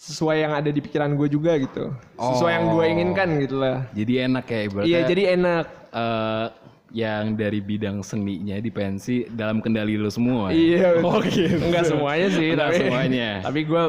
sesuai 0.04 0.36
yang 0.38 0.52
ada 0.52 0.68
di 0.68 0.78
pikiran 0.78 1.16
gue 1.16 1.26
juga 1.26 1.56
gitu, 1.56 1.88
sesuai 2.14 2.52
yang 2.52 2.64
gue 2.68 2.84
inginkan 2.86 3.28
gitu 3.40 3.56
lah. 3.56 3.88
Jadi 3.90 4.12
enak 4.20 4.44
ya 4.44 4.60
ibaratnya. 4.62 4.90
Iya, 4.90 5.00
jadi 5.06 5.22
enak. 5.34 5.64
eh, 5.90 6.46
yang 6.94 7.34
dari 7.34 7.58
bidang 7.58 8.06
seninya 8.06 8.54
di 8.56 8.70
pensi 8.70 9.26
dalam 9.26 9.58
kendali 9.58 9.98
lu 9.98 10.06
semua. 10.06 10.50
ya? 10.50 10.54
Iya, 10.54 10.88
Oh, 11.02 11.18
gitu. 11.18 11.58
enggak 11.58 11.84
semuanya 11.84 12.28
sih, 12.30 12.54
Enggak 12.54 12.70
tapi 12.70 12.76
semuanya. 12.78 13.28
tapi 13.50 13.60
gue 13.64 13.84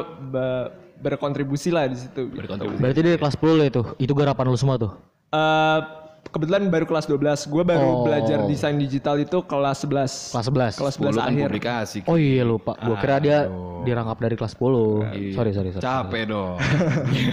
berkontribusi 0.96 1.70
lah 1.70 1.86
di 1.86 1.96
situ. 1.96 2.26
gitu. 2.26 2.34
Berkontribusi. 2.34 2.80
Berarti 2.80 3.00
dari 3.02 3.14
kelas 3.14 3.34
10 3.36 3.70
itu. 3.70 3.82
Itu 4.00 4.10
garapan 4.10 4.44
lu 4.48 4.58
semua 4.58 4.74
tuh. 4.74 4.92
Eh, 5.30 5.80
kebetulan 6.28 6.66
baru 6.66 6.84
kelas 6.84 7.06
12. 7.06 7.18
Gue 7.46 7.62
baru 7.62 7.86
Oh. 7.86 8.02
belajar 8.02 8.44
desain 8.44 8.74
digital 8.74 9.16
itu 9.16 9.38
kelas 9.40 9.78
11. 9.80 10.30
Kelas 10.30 10.46
11. 10.46 10.74
Kelas 10.74 10.94
Oh, 10.94 11.02
11 11.02 11.12
lu 11.12 11.18
kan 11.18 11.28
akhir. 11.28 11.44
publikasi. 11.46 11.98
Oh 12.04 12.16
iya 12.16 12.42
lupa. 12.42 12.72
Gua 12.78 12.96
kira 12.96 13.16
dia 13.18 13.46
dirangkap 13.82 14.18
dari 14.18 14.34
kelas 14.34 14.52
10. 14.52 15.04
Sorry 15.32 15.50
sorry 15.52 15.70
sorry. 15.70 15.82
Capek 15.82 16.22
dong. 16.26 16.56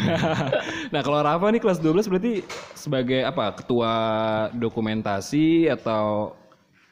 nah 0.94 1.02
kalau 1.02 1.20
Rafa 1.20 1.48
nih 1.50 1.60
kelas 1.60 1.80
12 1.80 2.06
berarti 2.08 2.34
sebagai 2.74 3.24
apa? 3.24 3.54
Ketua 3.54 3.94
dokumentasi 4.54 5.44
atau 5.68 6.36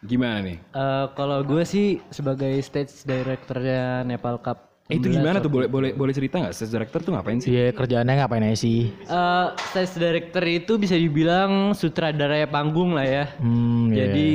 gimana 0.02 0.42
nih? 0.42 0.58
Eh, 0.58 1.06
kalau 1.12 1.42
gue 1.42 1.62
sih 1.62 1.88
sebagai 2.08 2.58
stage 2.60 3.04
directornya 3.04 4.02
Nepal 4.02 4.38
Cup. 4.38 4.71
Eh, 4.92 5.00
itu 5.00 5.08
gimana 5.08 5.40
tuh? 5.40 5.48
Boleh 5.48 5.68
boleh 5.72 5.92
boleh 5.96 6.12
cerita 6.12 6.36
nggak? 6.44 6.52
Stage 6.52 6.76
director 6.76 7.00
tuh 7.00 7.12
ngapain 7.16 7.40
sih? 7.40 7.50
Iya 7.56 7.72
kerjaannya 7.72 8.14
ngapain 8.20 8.44
aja 8.44 8.58
sih? 8.60 8.92
Eh, 8.92 9.48
stage 9.72 9.96
director 9.96 10.44
itu 10.44 10.74
bisa 10.76 11.00
dibilang 11.00 11.72
sutradara 11.72 12.44
panggung 12.52 12.92
lah 12.92 13.08
ya. 13.08 13.26
Hmm, 13.40 13.96
iya. 13.96 14.12
Jadi 14.12 14.28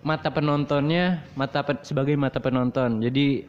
mata 0.00 0.32
penontonnya, 0.32 1.20
mata 1.36 1.60
pen- 1.60 1.84
sebagai 1.84 2.16
mata 2.16 2.40
penonton. 2.40 3.04
Jadi 3.04 3.44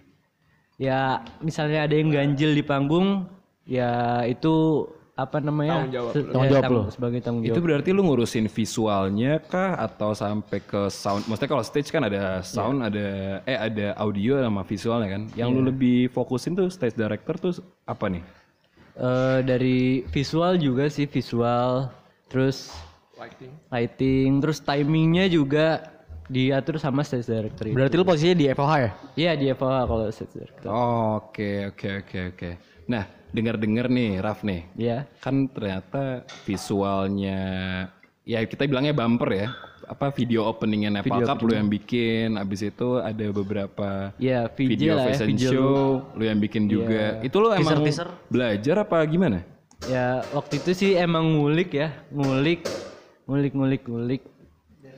ya 0.76 1.24
misalnya 1.40 1.88
ada 1.88 1.96
yang 1.96 2.12
ganjil 2.12 2.52
di 2.52 2.62
panggung, 2.62 3.24
ya 3.64 4.22
itu 4.28 4.84
apa 5.14 5.38
namanya? 5.38 5.86
Tanggung 5.86 5.94
jawab 5.94 6.10
ya, 6.10 6.22
Tanggung 6.26 6.50
jawab 6.50 6.64
tang- 6.64 6.74
lu. 6.74 6.82
sebagai 6.90 7.20
tanggung 7.22 7.44
Itu 7.44 7.52
jawab. 7.54 7.66
berarti 7.70 7.90
lu 7.94 8.02
ngurusin 8.02 8.46
visualnya 8.50 9.34
kah 9.40 9.78
atau 9.78 10.10
sampai 10.12 10.60
ke 10.60 10.90
sound? 10.90 11.22
Maksudnya 11.30 11.52
kalau 11.52 11.62
stage 11.62 11.90
kan 11.90 12.02
ada 12.02 12.42
sound, 12.42 12.82
ada 12.82 13.06
eh 13.44 13.54
ada 13.54 13.94
audio 13.96 14.42
sama 14.42 14.66
visualnya 14.66 15.10
kan. 15.12 15.22
Yang 15.32 15.50
lu 15.54 15.62
lebih 15.64 16.10
fokusin 16.10 16.58
tuh 16.58 16.66
stage 16.68 16.98
director 16.98 17.38
tuh 17.38 17.54
apa 17.86 18.10
nih? 18.10 18.24
Eh, 18.94 19.40
dari 19.42 19.80
visual 20.10 20.58
juga 20.58 20.90
sih 20.90 21.06
visual, 21.06 21.94
terus 22.26 22.74
Lighting. 23.14 23.54
lighting, 23.70 24.30
terus 24.38 24.58
timingnya 24.60 25.26
juga 25.26 25.94
diatur 26.26 26.78
sama 26.78 27.02
stage 27.02 27.26
director 27.26 27.70
itu. 27.70 27.78
Berarti 27.78 27.96
lu 27.96 28.04
posisinya 28.04 28.34
di 28.34 28.46
FOH 28.50 28.74
ya? 28.76 28.92
Iya 29.14 29.32
di 29.36 29.46
FOH 29.52 29.78
kalau 29.86 30.06
stage 30.10 30.34
director. 30.34 30.70
Oke 31.14 31.70
oke 31.70 31.88
oke 32.02 32.20
oke. 32.34 32.50
Nah 32.86 33.06
dengar-dengar 33.34 33.90
nih 33.90 34.22
Raf 34.22 34.46
nih, 34.46 34.62
Iya. 34.78 35.10
kan 35.18 35.50
ternyata 35.50 36.22
visualnya 36.46 37.40
ya 38.24 38.40
kita 38.46 38.64
bilangnya 38.64 38.94
bumper 38.94 39.30
ya 39.34 39.48
apa 39.84 40.08
video 40.10 40.48
openingnya 40.48 40.88
Nepal 40.94 41.20
Video 41.20 41.28
Cup 41.28 41.44
lu 41.44 41.52
yang 41.52 41.68
bikin 41.68 42.40
abis 42.40 42.64
itu 42.64 42.98
ada 42.98 43.26
beberapa 43.30 44.16
Iya, 44.16 44.48
VJ 44.48 44.70
video 44.70 44.92
lah 44.96 45.04
ya, 45.04 45.08
fashion 45.12 45.28
VJ 45.30 45.44
show 45.44 45.76
lu 46.14 46.24
yang 46.24 46.40
bikin 46.40 46.64
juga 46.66 47.20
itu 47.20 47.36
lu 47.36 47.52
emang 47.52 47.84
Teaser-teaser. 47.84 48.08
belajar 48.30 48.76
apa 48.80 48.98
gimana 49.04 49.40
Ya 49.84 50.24
waktu 50.32 50.64
itu 50.64 50.72
sih 50.72 50.96
emang 50.96 51.36
ngulik 51.36 51.76
ya, 51.76 51.92
ngulik, 52.08 52.64
ngulik, 53.28 53.52
ngulik, 53.52 53.84
ngulik. 53.84 54.24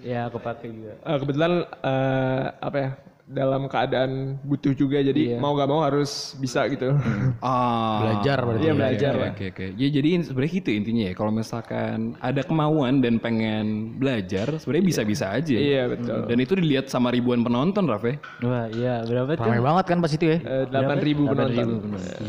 Ya 0.05 0.29
kepake 0.29 0.69
juga. 0.69 0.93
Eh, 1.01 1.17
kebetulan 1.17 1.51
eh, 1.65 2.43
apa 2.53 2.77
ya 2.77 2.89
dalam 3.25 3.65
keadaan 3.65 4.37
butuh 4.45 4.77
juga 4.77 5.01
jadi 5.01 5.41
mau 5.41 5.57
gak 5.57 5.65
mau 5.65 5.81
harus 5.81 6.37
bisa 6.37 6.69
gitu. 6.69 6.93
Ah, 7.41 7.97
Belajar 8.05 8.37
berarti. 8.45 8.61
Iya, 8.61 8.71
oke, 8.71 8.79
belajar 8.79 9.11
oke. 9.17 9.29
Oke 9.33 9.45
oke. 9.49 9.65
Ya 9.81 9.87
jadi 9.89 10.09
sebenarnya 10.21 10.51
gitu 10.61 10.69
intinya 10.69 11.03
ya. 11.09 11.13
Kalau 11.17 11.31
misalkan 11.33 12.13
ada 12.21 12.41
kemauan 12.45 13.01
dan 13.01 13.17
pengen 13.17 13.97
belajar, 13.97 14.53
sebenarnya 14.61 14.85
bisa-bisa 14.85 15.25
aja. 15.33 15.57
Iya 15.57 15.89
betul. 15.89 16.29
Dan 16.29 16.37
itu 16.37 16.53
dilihat 16.53 16.85
sama 16.93 17.09
ribuan 17.09 17.41
penonton, 17.41 17.89
Raf 17.89 18.05
ya. 18.05 18.15
Wah 18.45 18.69
iya 18.69 19.01
berapa 19.01 19.33
tuh? 19.33 19.41
Ramai 19.41 19.61
banget 19.61 19.85
kan 19.89 19.97
pas 20.05 20.11
itu 20.13 20.25
ya. 20.29 20.37
Eh, 20.45 20.63
8.000 20.69 21.25
penonton. 21.25 21.67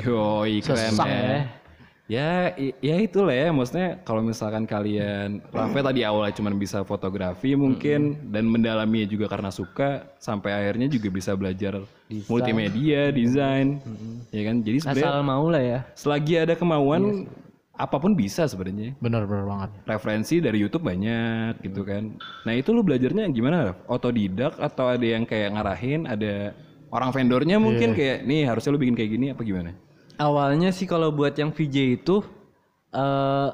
Yoi 0.00 0.54
keren 0.64 0.94
ya. 0.96 1.65
Ya, 2.06 2.54
ya 2.78 2.96
itulah 3.02 3.34
ya. 3.34 3.50
Maksudnya 3.50 3.98
kalau 4.06 4.22
misalkan 4.22 4.62
kalian, 4.62 5.42
Rafe 5.50 5.82
tadi 5.82 6.06
awalnya 6.06 6.38
cuma 6.38 6.54
bisa 6.54 6.86
fotografi 6.86 7.58
mungkin 7.58 8.30
dan 8.30 8.46
mendalaminya 8.46 9.10
juga 9.10 9.26
karena 9.26 9.50
suka, 9.50 10.06
sampai 10.22 10.54
akhirnya 10.54 10.86
juga 10.86 11.10
bisa 11.10 11.34
belajar 11.34 11.82
multimedia, 12.30 13.10
desain, 13.10 13.82
ya 14.30 14.42
kan. 14.46 14.62
Jadi 14.62 14.78
sebenarnya 14.86 15.10
Asal 15.10 15.26
mau 15.26 15.46
lah 15.50 15.62
ya. 15.62 15.80
selagi 15.98 16.34
ada 16.46 16.54
kemauan, 16.54 17.26
apa 17.74 17.96
pun 17.98 18.14
bisa 18.14 18.46
sebenarnya. 18.46 18.94
Bener 19.02 19.26
bener 19.26 19.44
banget. 19.44 19.70
Referensi 19.84 20.38
dari 20.38 20.62
YouTube 20.62 20.86
banyak 20.86 21.58
gitu 21.60 21.82
kan. 21.82 22.14
Nah 22.46 22.54
itu 22.54 22.70
lu 22.70 22.86
belajarnya 22.86 23.28
gimana? 23.34 23.74
Raf? 23.74 23.78
Otodidak 23.90 24.56
atau 24.62 24.94
ada 24.94 25.02
yang 25.02 25.26
kayak 25.26 25.58
ngarahin? 25.58 26.06
Ada 26.06 26.54
orang 26.94 27.10
vendornya 27.10 27.58
mungkin 27.58 27.92
kayak 27.98 28.24
nih 28.24 28.46
harusnya 28.46 28.70
lu 28.72 28.80
bikin 28.80 28.94
kayak 28.94 29.10
gini 29.10 29.26
apa 29.34 29.42
gimana? 29.42 29.74
Awalnya 30.16 30.72
sih 30.72 30.88
kalau 30.88 31.12
buat 31.12 31.36
yang 31.36 31.52
VJ 31.52 32.00
itu 32.00 32.24
eh 32.96 33.48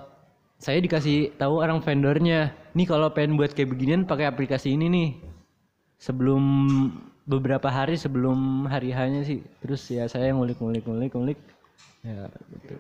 saya 0.63 0.79
dikasih 0.79 1.35
tahu 1.35 1.59
orang 1.59 1.83
vendornya, 1.83 2.55
nih 2.71 2.87
kalau 2.87 3.11
pengen 3.11 3.35
buat 3.35 3.51
kayak 3.51 3.75
beginian 3.75 4.07
pakai 4.07 4.31
aplikasi 4.31 4.79
ini 4.79 4.87
nih. 4.87 5.11
Sebelum 5.99 6.43
beberapa 7.27 7.67
hari 7.67 7.99
sebelum 7.99 8.71
hari 8.71 8.95
hanya 8.95 9.27
sih, 9.27 9.43
terus 9.59 9.83
ya 9.91 10.07
saya 10.07 10.31
ngulik-ngulik 10.31 10.87
ngulik-ngulik 10.87 11.39
ya 12.07 12.31
gitu. 12.31 12.75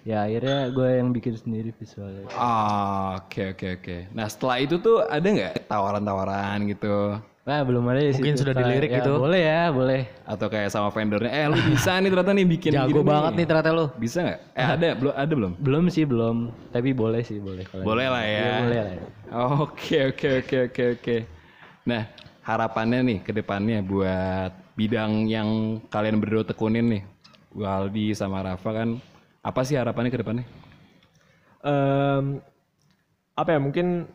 Ya 0.00 0.24
akhirnya 0.24 0.72
gue 0.72 0.88
yang 0.96 1.12
bikin 1.12 1.36
sendiri 1.36 1.76
visualnya. 1.76 2.24
Ah, 2.32 3.20
oke 3.20 3.52
oke 3.52 3.66
oke. 3.80 3.96
Nah 4.16 4.24
setelah 4.32 4.56
itu 4.64 4.80
tuh 4.80 5.04
ada 5.04 5.28
nggak 5.28 5.68
tawaran-tawaran 5.68 6.72
gitu? 6.72 7.20
Wah 7.40 7.64
belum 7.64 7.88
ada 7.88 8.04
ya 8.04 8.12
Mungkin 8.20 8.36
sudah 8.36 8.52
dilirik 8.52 8.92
ya, 8.92 9.00
gitu. 9.00 9.16
Boleh 9.16 9.42
ya, 9.48 9.72
boleh. 9.72 10.04
Atau 10.28 10.52
kayak 10.52 10.68
sama 10.68 10.92
vendornya, 10.92 11.32
eh 11.32 11.48
lu 11.48 11.56
bisa 11.72 11.96
nih 11.96 12.12
ternyata 12.12 12.32
nih 12.36 12.46
bikin 12.46 12.70
Jago 12.76 13.00
banget 13.00 13.32
nih 13.40 13.46
ternyata 13.48 13.70
lu. 13.72 13.86
Bisa 13.96 14.18
nggak? 14.20 14.38
Eh 14.52 14.66
ada 14.76 14.88
belum? 14.92 15.12
Ada 15.16 15.32
belum? 15.32 15.52
Belum 15.56 15.84
sih 15.88 16.04
belum, 16.04 16.36
tapi 16.68 16.92
boleh 16.92 17.24
sih 17.24 17.40
boleh. 17.40 17.64
Kalau 17.64 17.80
Boleh 17.80 18.06
lah 18.12 18.24
ya. 18.28 18.36
Iya, 18.36 18.52
boleh 18.60 18.78
lah. 18.84 18.92
ya. 18.92 19.02
Oke 19.56 19.96
oke 20.12 20.28
oke 20.44 20.56
oke 20.68 20.84
oke. 21.00 21.16
Nah 21.88 22.02
harapannya 22.44 23.00
nih 23.08 23.18
ke 23.24 23.32
depannya 23.32 23.80
buat 23.80 24.52
bidang 24.76 25.24
yang 25.24 25.80
kalian 25.88 26.20
berdua 26.20 26.44
tekunin 26.44 26.92
nih, 26.92 27.02
Waldi 27.56 28.12
sama 28.12 28.44
Rafa 28.44 28.84
kan, 28.84 29.00
apa 29.40 29.60
sih 29.64 29.80
harapannya 29.80 30.12
ke 30.12 30.20
depannya? 30.20 30.44
Em, 31.64 32.40
apa 33.32 33.48
ya 33.56 33.60
mungkin 33.60 34.08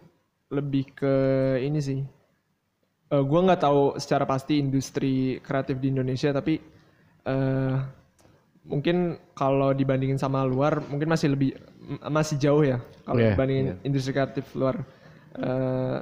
lebih 0.54 0.94
ke 0.94 1.14
ini 1.66 1.82
sih. 1.82 2.06
Eh 3.06 3.22
gue 3.22 3.40
nggak 3.46 3.62
tahu 3.62 3.82
secara 4.02 4.26
pasti 4.26 4.58
industri 4.58 5.38
kreatif 5.46 5.78
di 5.78 5.94
Indonesia 5.94 6.34
tapi 6.34 6.58
eh 7.26 7.76
mungkin 8.66 9.14
kalau 9.38 9.78
dibandingin 9.78 10.18
sama 10.18 10.42
luar 10.42 10.82
mungkin 10.90 11.14
masih 11.14 11.38
lebih 11.38 11.54
masih 12.10 12.42
jauh 12.42 12.66
ya 12.66 12.82
kalau 13.06 13.22
Iya, 13.22 13.38
dibandingin 13.38 13.68
industri 13.86 14.12
kreatif 14.18 14.46
luar. 14.58 14.82
Eh 15.38 15.98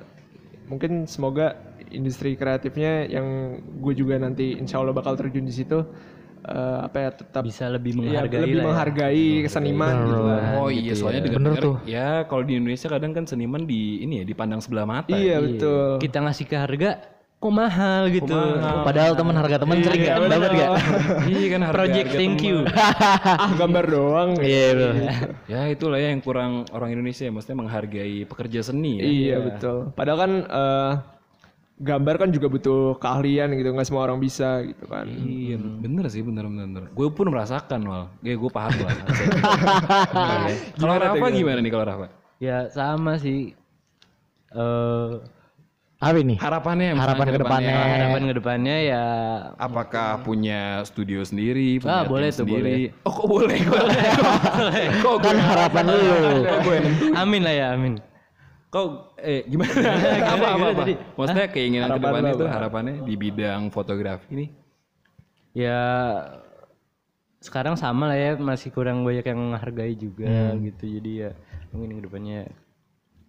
mungkin 0.72 1.04
semoga 1.12 1.60
industri 1.92 2.40
kreatifnya 2.40 3.06
yang 3.12 3.60
gue 3.84 3.94
juga 3.94 4.16
nanti 4.16 4.56
insya 4.56 4.80
Allah 4.80 4.96
bakal 4.96 5.20
terjun 5.20 5.44
di 5.44 5.52
situ 5.52 5.84
eh, 6.44 6.80
apa 6.84 6.98
ya 7.00 7.10
tetap 7.12 7.42
Bisa 7.44 7.66
lebih 7.68 7.92
ya, 7.96 8.00
menghargai 8.24 8.40
lebih 8.40 8.54
lah 8.54 8.62
ya. 8.62 8.68
menghargai 8.68 9.26
seniman 9.48 9.96
gitu 10.04 10.22
lah. 10.22 10.42
Oh 10.60 10.70
iya, 10.70 10.94
soalnya 10.94 11.22
Bener 11.24 11.36
dengar 11.40 11.54
tuh. 11.58 11.76
ya 11.84 12.24
kalau 12.28 12.44
di 12.44 12.54
Indonesia 12.56 12.88
kadang 12.88 13.12
kan 13.12 13.24
seniman 13.24 13.64
di 13.64 14.00
ini 14.00 14.22
ya 14.22 14.26
dipandang 14.26 14.60
sebelah 14.60 14.84
mata. 14.84 15.12
Iya 15.12 15.40
betul. 15.40 15.98
Kita 15.98 16.18
ngasih 16.20 16.46
ke 16.46 16.56
harga 16.56 16.92
kok 17.44 17.52
mahal 17.52 18.08
gitu. 18.08 18.40
Padahal 18.88 19.20
teman 19.20 19.36
harga 19.36 19.60
teman 19.60 19.84
sering 19.84 20.00
Iya, 20.00 20.16
kan 20.16 20.32
dapat 20.32 20.52
gak? 20.56 20.70
iya 21.36 21.48
kan 21.52 21.62
harga 21.68 21.76
Project 21.76 22.08
thank 22.16 22.40
you. 22.40 22.58
ah 23.44 23.52
gambar 23.60 23.86
doang. 23.92 24.30
Iya 24.40 24.68
betul. 24.72 24.96
Ya 25.52 25.62
itulah 25.68 26.00
ya 26.00 26.16
yang 26.16 26.24
kurang 26.24 26.64
orang 26.72 26.96
Indonesia, 26.96 27.28
maksudnya 27.28 27.60
menghargai 27.60 28.24
pekerja 28.24 28.64
seni 28.64 28.96
ya. 28.96 29.04
Iya 29.04 29.36
betul. 29.44 29.92
Padahal 29.92 30.20
kan 30.24 30.32
eh, 30.48 30.92
gambar 31.76 32.16
kan 32.18 32.30
juga 32.30 32.48
butuh 32.48 32.96
keahlian 32.98 33.50
gitu, 33.54 33.70
nggak 33.70 33.86
semua 33.86 34.06
orang 34.06 34.18
bisa 34.18 34.62
gitu 34.62 34.86
kan. 34.86 35.10
Iya, 35.10 35.58
bener 35.58 36.06
sih, 36.08 36.22
bener 36.22 36.46
bener. 36.46 36.66
bener. 36.68 36.84
Gue 36.92 37.10
pun 37.10 37.28
merasakan 37.28 37.80
mal, 37.82 38.04
ya 38.22 38.34
gue 38.34 38.48
paham 38.48 38.74
lah. 38.78 38.94
Kalau 40.80 40.96
Rafa 40.96 41.28
gimana 41.30 41.60
nih 41.60 41.72
kalau 41.72 41.86
Rafa? 41.86 42.08
ya 42.38 42.68
sama 42.70 43.18
sih. 43.18 43.56
Eh 44.52 45.14
Apa 45.98 46.20
ini? 46.20 46.36
Harapannya, 46.36 47.00
Harapan 47.00 47.28
ke 47.32 47.40
depannya. 47.40 47.76
harapan 47.80 48.22
ke 48.28 48.34
depannya 48.36 48.76
ya 48.84 49.04
Apakah 49.56 50.20
punya 50.20 50.84
studio 50.84 51.24
sendiri? 51.24 51.80
Punya 51.80 51.90
Ah, 51.90 52.04
boleh 52.04 52.28
tuh, 52.28 52.44
sendiri? 52.44 52.92
Oh 53.08 53.12
kok 53.16 53.24
boleh? 53.26 53.56
kok 55.00 55.16
gue 55.16 55.24
Kan 55.24 55.38
harapan 55.40 55.84
lu. 55.88 56.04
kok 56.44 56.76
amin 57.16 57.42
lah 57.48 57.54
ya 57.56 57.66
amin. 57.72 58.04
Kok 58.74 59.22
eh 59.22 59.46
gimana? 59.46 59.70
apa 60.34 60.48
apa, 60.58 60.66
apa? 60.74 60.84
Maksudnya 61.14 61.48
keinginan 61.54 61.94
ke 61.94 62.02
depannya 62.02 62.32
itu 62.34 62.48
harapannya 62.50 62.96
di 63.06 63.14
bidang 63.14 63.70
fotografi 63.70 64.34
nih. 64.34 64.50
Ya 65.54 65.82
sekarang 67.38 67.78
sama 67.78 68.10
lah 68.10 68.18
ya 68.18 68.34
masih 68.42 68.74
kurang 68.74 69.06
banyak 69.06 69.22
yang 69.30 69.38
menghargai 69.38 69.94
juga 69.94 70.58
gitu. 70.58 70.90
Jadi 70.90 71.12
ya 71.22 71.38
mungkin 71.70 72.02
ke 72.02 72.10
depannya 72.10 72.50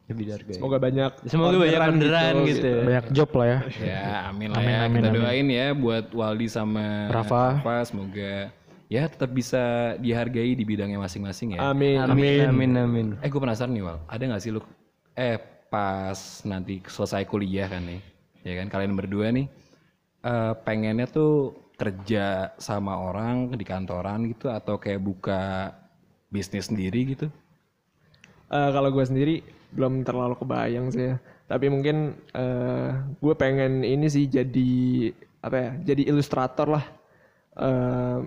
lebih 0.09 0.33
dihargai. 0.33 0.57
Semoga 0.57 0.77
banyak. 0.81 1.13
Semoga 1.29 1.57
banyak 1.61 1.77
orderan 1.77 1.93
orderan 2.01 2.35
gitu. 2.49 2.71
Banyak 2.89 3.05
job 3.13 3.31
lah 3.37 3.47
ya. 3.47 3.59
Ya, 3.85 4.09
amin 4.33 4.49
lah 4.49 4.65
ya. 4.65 4.89
Kita 4.89 5.09
doain 5.13 5.49
ya 5.53 5.67
buat 5.77 6.09
Waldi 6.17 6.49
sama 6.49 7.13
Rafa. 7.13 7.61
semoga 7.85 8.49
ya 8.89 9.09
tetap 9.13 9.29
bisa 9.29 9.93
dihargai 10.01 10.57
di 10.57 10.65
bidangnya 10.65 10.97
masing-masing 10.97 11.61
ya. 11.61 11.69
Amin. 11.69 12.01
Amin 12.01 12.49
amin 12.49 12.71
amin. 12.81 13.07
Eh 13.21 13.29
gue 13.29 13.41
penasaran 13.45 13.77
nih 13.77 13.85
Wal, 13.85 14.01
ada 14.09 14.25
gak 14.25 14.41
sih 14.41 14.49
lu 14.49 14.65
eh 15.15 15.39
pas 15.71 16.19
nanti 16.47 16.79
selesai 16.87 17.27
kuliah 17.27 17.67
kan 17.67 17.83
nih, 17.83 18.01
ya 18.47 18.53
kan 18.63 18.69
kalian 18.71 18.95
berdua 18.99 19.31
nih 19.35 19.47
eh 20.25 20.53
pengennya 20.67 21.07
tuh 21.11 21.55
kerja 21.81 22.55
sama 22.59 22.95
orang 23.09 23.37
di 23.61 23.65
kantoran 23.67 24.21
gitu 24.33 24.47
atau 24.59 24.75
kayak 24.83 25.03
buka 25.03 25.43
bisnis 26.35 26.71
sendiri 26.71 27.01
gitu? 27.15 27.27
Eh, 28.53 28.71
kalau 28.75 28.89
gue 28.95 29.05
sendiri 29.05 29.35
belum 29.75 30.07
terlalu 30.07 30.35
kebayang 30.39 30.87
sih 30.95 31.05
ya. 31.13 31.17
Tapi 31.51 31.67
mungkin 31.69 32.15
eh 32.37 32.91
gue 33.21 33.35
pengen 33.37 33.83
ini 33.85 34.07
sih 34.09 34.25
jadi 34.31 34.71
apa 35.45 35.57
ya? 35.59 35.71
Jadi 35.93 36.03
ilustrator 36.11 36.67
lah. 36.71 36.85
Eh 37.59 38.19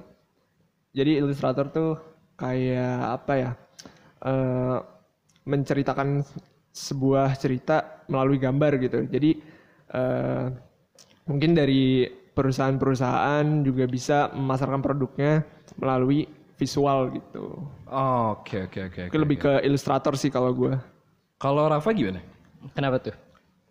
jadi 0.97 1.11
ilustrator 1.21 1.65
tuh 1.71 1.91
kayak 2.39 3.21
apa 3.21 3.33
ya? 3.37 3.51
eh 4.25 4.77
menceritakan 5.47 6.25
sebuah 6.77 7.33
cerita 7.41 8.05
melalui 8.05 8.37
gambar 8.37 8.77
gitu. 8.77 8.99
Jadi 9.09 9.31
eh 9.87 10.45
mungkin 11.25 11.57
dari 11.57 12.05
perusahaan-perusahaan 12.37 13.65
juga 13.65 13.89
bisa 13.89 14.29
memasarkan 14.31 14.79
produknya 14.85 15.41
melalui 15.81 16.29
visual 16.57 17.09
gitu. 17.17 17.65
Oke 17.89 18.69
oke 18.69 18.79
oke. 18.93 19.01
Itu 19.09 19.17
lebih 19.17 19.37
ke 19.41 19.53
ilustrator 19.65 20.13
sih 20.13 20.29
kalau 20.29 20.53
gue. 20.53 20.73
Kalau 21.37 21.65
Rafa 21.69 21.89
gimana? 21.93 22.21
Kenapa 22.73 22.97
tuh? 23.01 23.15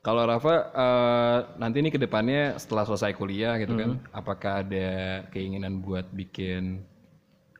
Kalau 0.03 0.23
Rafa 0.23 0.55
eh, 0.71 1.38
nanti 1.59 1.83
nih 1.83 1.90
ke 1.95 1.99
depannya 1.99 2.55
setelah 2.62 2.87
selesai 2.87 3.11
kuliah 3.19 3.59
gitu 3.59 3.75
kan, 3.75 3.99
apakah 4.14 4.62
ada 4.62 5.27
keinginan 5.35 5.83
buat 5.83 6.07
bikin 6.14 6.87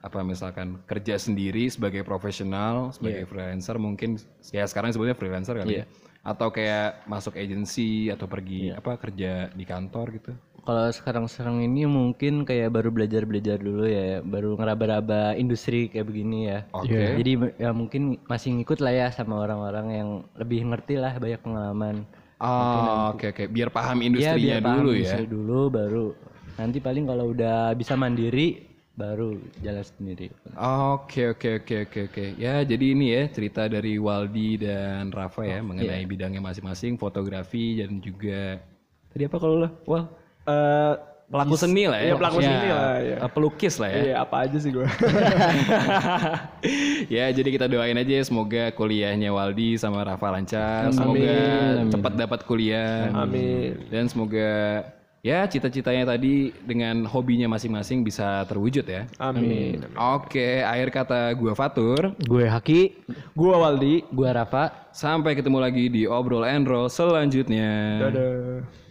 apa 0.07 0.23
misalkan 0.23 0.79
kerja 0.87 1.19
sendiri 1.19 1.67
sebagai 1.67 2.07
profesional, 2.07 2.95
sebagai 2.95 3.27
freelancer 3.27 3.75
mungkin 3.83 4.23
ya 4.55 4.63
sekarang 4.63 4.95
sebutnya 4.95 5.19
freelancer 5.19 5.59
kali 5.59 5.83
ya. 5.83 5.87
Atau 6.23 6.55
kayak 6.55 7.07
masuk 7.11 7.35
agensi 7.35 8.11
atau 8.11 8.31
pergi 8.31 8.71
apa 8.71 8.95
kerja 8.99 9.51
di 9.51 9.65
kantor 9.67 10.07
gitu. 10.15 10.33
Kalau 10.67 10.91
sekarang-sekarang 10.91 11.63
ini 11.63 11.87
mungkin 11.87 12.43
kayak 12.43 12.75
baru 12.75 12.91
belajar-belajar 12.91 13.63
dulu 13.63 13.87
ya, 13.87 14.19
baru 14.19 14.59
ngeraba-raba 14.59 15.39
industri 15.39 15.87
kayak 15.87 16.11
begini 16.11 16.51
ya. 16.51 16.59
Oke. 16.75 17.23
Jadi 17.23 17.33
ya 17.63 17.71
mungkin 17.71 18.19
masih 18.27 18.59
ngikut 18.59 18.83
lah 18.83 18.91
ya 18.91 19.07
sama 19.15 19.47
orang-orang 19.47 19.87
yang 19.95 20.09
lebih 20.35 20.67
ngerti 20.67 20.99
lah 20.99 21.15
banyak 21.23 21.39
pengalaman. 21.39 22.03
Oh, 22.43 23.17
oke 23.17 23.33
oke, 23.33 23.49
biar 23.49 23.73
paham 23.73 24.03
Iya 24.03 24.07
industrinya 24.13 24.37
biar 24.37 24.61
paham 24.61 24.77
dulu 24.77 24.91
ya. 24.93 24.99
industri 24.99 25.27
dulu 25.31 25.61
baru 25.73 26.07
nanti 26.57 26.79
paling 26.81 27.05
kalau 27.05 27.37
udah 27.37 27.73
bisa 27.77 27.95
mandiri 27.97 28.66
baru 28.97 29.37
jalan 29.61 29.85
sendiri. 29.85 30.33
Oke 30.57 31.37
oke 31.37 31.63
oke 31.63 31.77
oke 31.87 32.01
oke. 32.11 32.25
Ya 32.41 32.65
jadi 32.65 32.97
ini 32.97 33.13
ya 33.13 33.23
cerita 33.29 33.69
dari 33.69 34.01
Waldi 34.01 34.65
dan 34.65 35.13
Rafa 35.13 35.45
ya 35.45 35.61
mengenai 35.61 36.09
bidangnya 36.09 36.41
masing-masing, 36.41 36.97
fotografi 36.97 37.85
dan 37.85 38.01
juga 38.01 38.59
tadi 39.13 39.29
apa 39.29 39.37
kalau 39.37 39.63
lo? 39.63 39.69
Wal 39.85 40.05
Eh, 40.47 40.95
pelaku 41.27 41.59
seni 41.59 41.91
lah 41.91 41.99
ya. 41.99 42.07
Iya, 42.07 42.15
pelaku 42.23 42.39
seni 42.39 42.69
lah, 42.71 42.95
ya. 43.03 43.17
Pelukis 43.27 43.75
lah 43.83 43.91
ya. 43.91 43.99
Iya 43.99 44.15
apa 44.23 44.37
aja 44.47 44.59
sih 44.63 44.71
gue. 44.71 44.87
ya 47.19 47.27
jadi 47.35 47.49
kita 47.51 47.67
doain 47.67 47.99
aja 47.99 48.23
semoga 48.23 48.71
kuliahnya 48.79 49.35
Waldi 49.35 49.75
sama 49.75 50.07
Rafa 50.07 50.31
lancar, 50.31 50.95
semoga 50.95 51.35
cepat 51.91 52.13
dapat 52.15 52.41
kuliah. 52.47 53.11
Amin. 53.11 53.75
Dan 53.91 54.07
semoga 54.07 54.87
ya 55.25 55.47
cita-citanya 55.49 56.17
tadi 56.17 56.55
dengan 56.65 57.05
hobinya 57.09 57.51
masing-masing 57.51 58.07
bisa 58.07 58.45
terwujud 58.47 58.87
ya. 58.87 59.09
Amin. 59.19 59.85
Oke, 59.97 60.63
akhir 60.63 60.89
kata 60.95 61.35
gua 61.35 61.53
Fatur. 61.57 62.15
Gue 62.25 62.47
Haki. 62.47 63.05
Gua 63.35 63.59
Waldi. 63.61 64.07
Gua 64.13 64.31
Rafa, 64.33 64.87
Sampai 64.97 65.37
ketemu 65.37 65.61
lagi 65.61 65.93
di 65.93 66.09
Obrol 66.09 66.49
and 66.49 66.65
Roll 66.65 66.89
selanjutnya. 66.89 68.01
Dadah. 68.01 68.86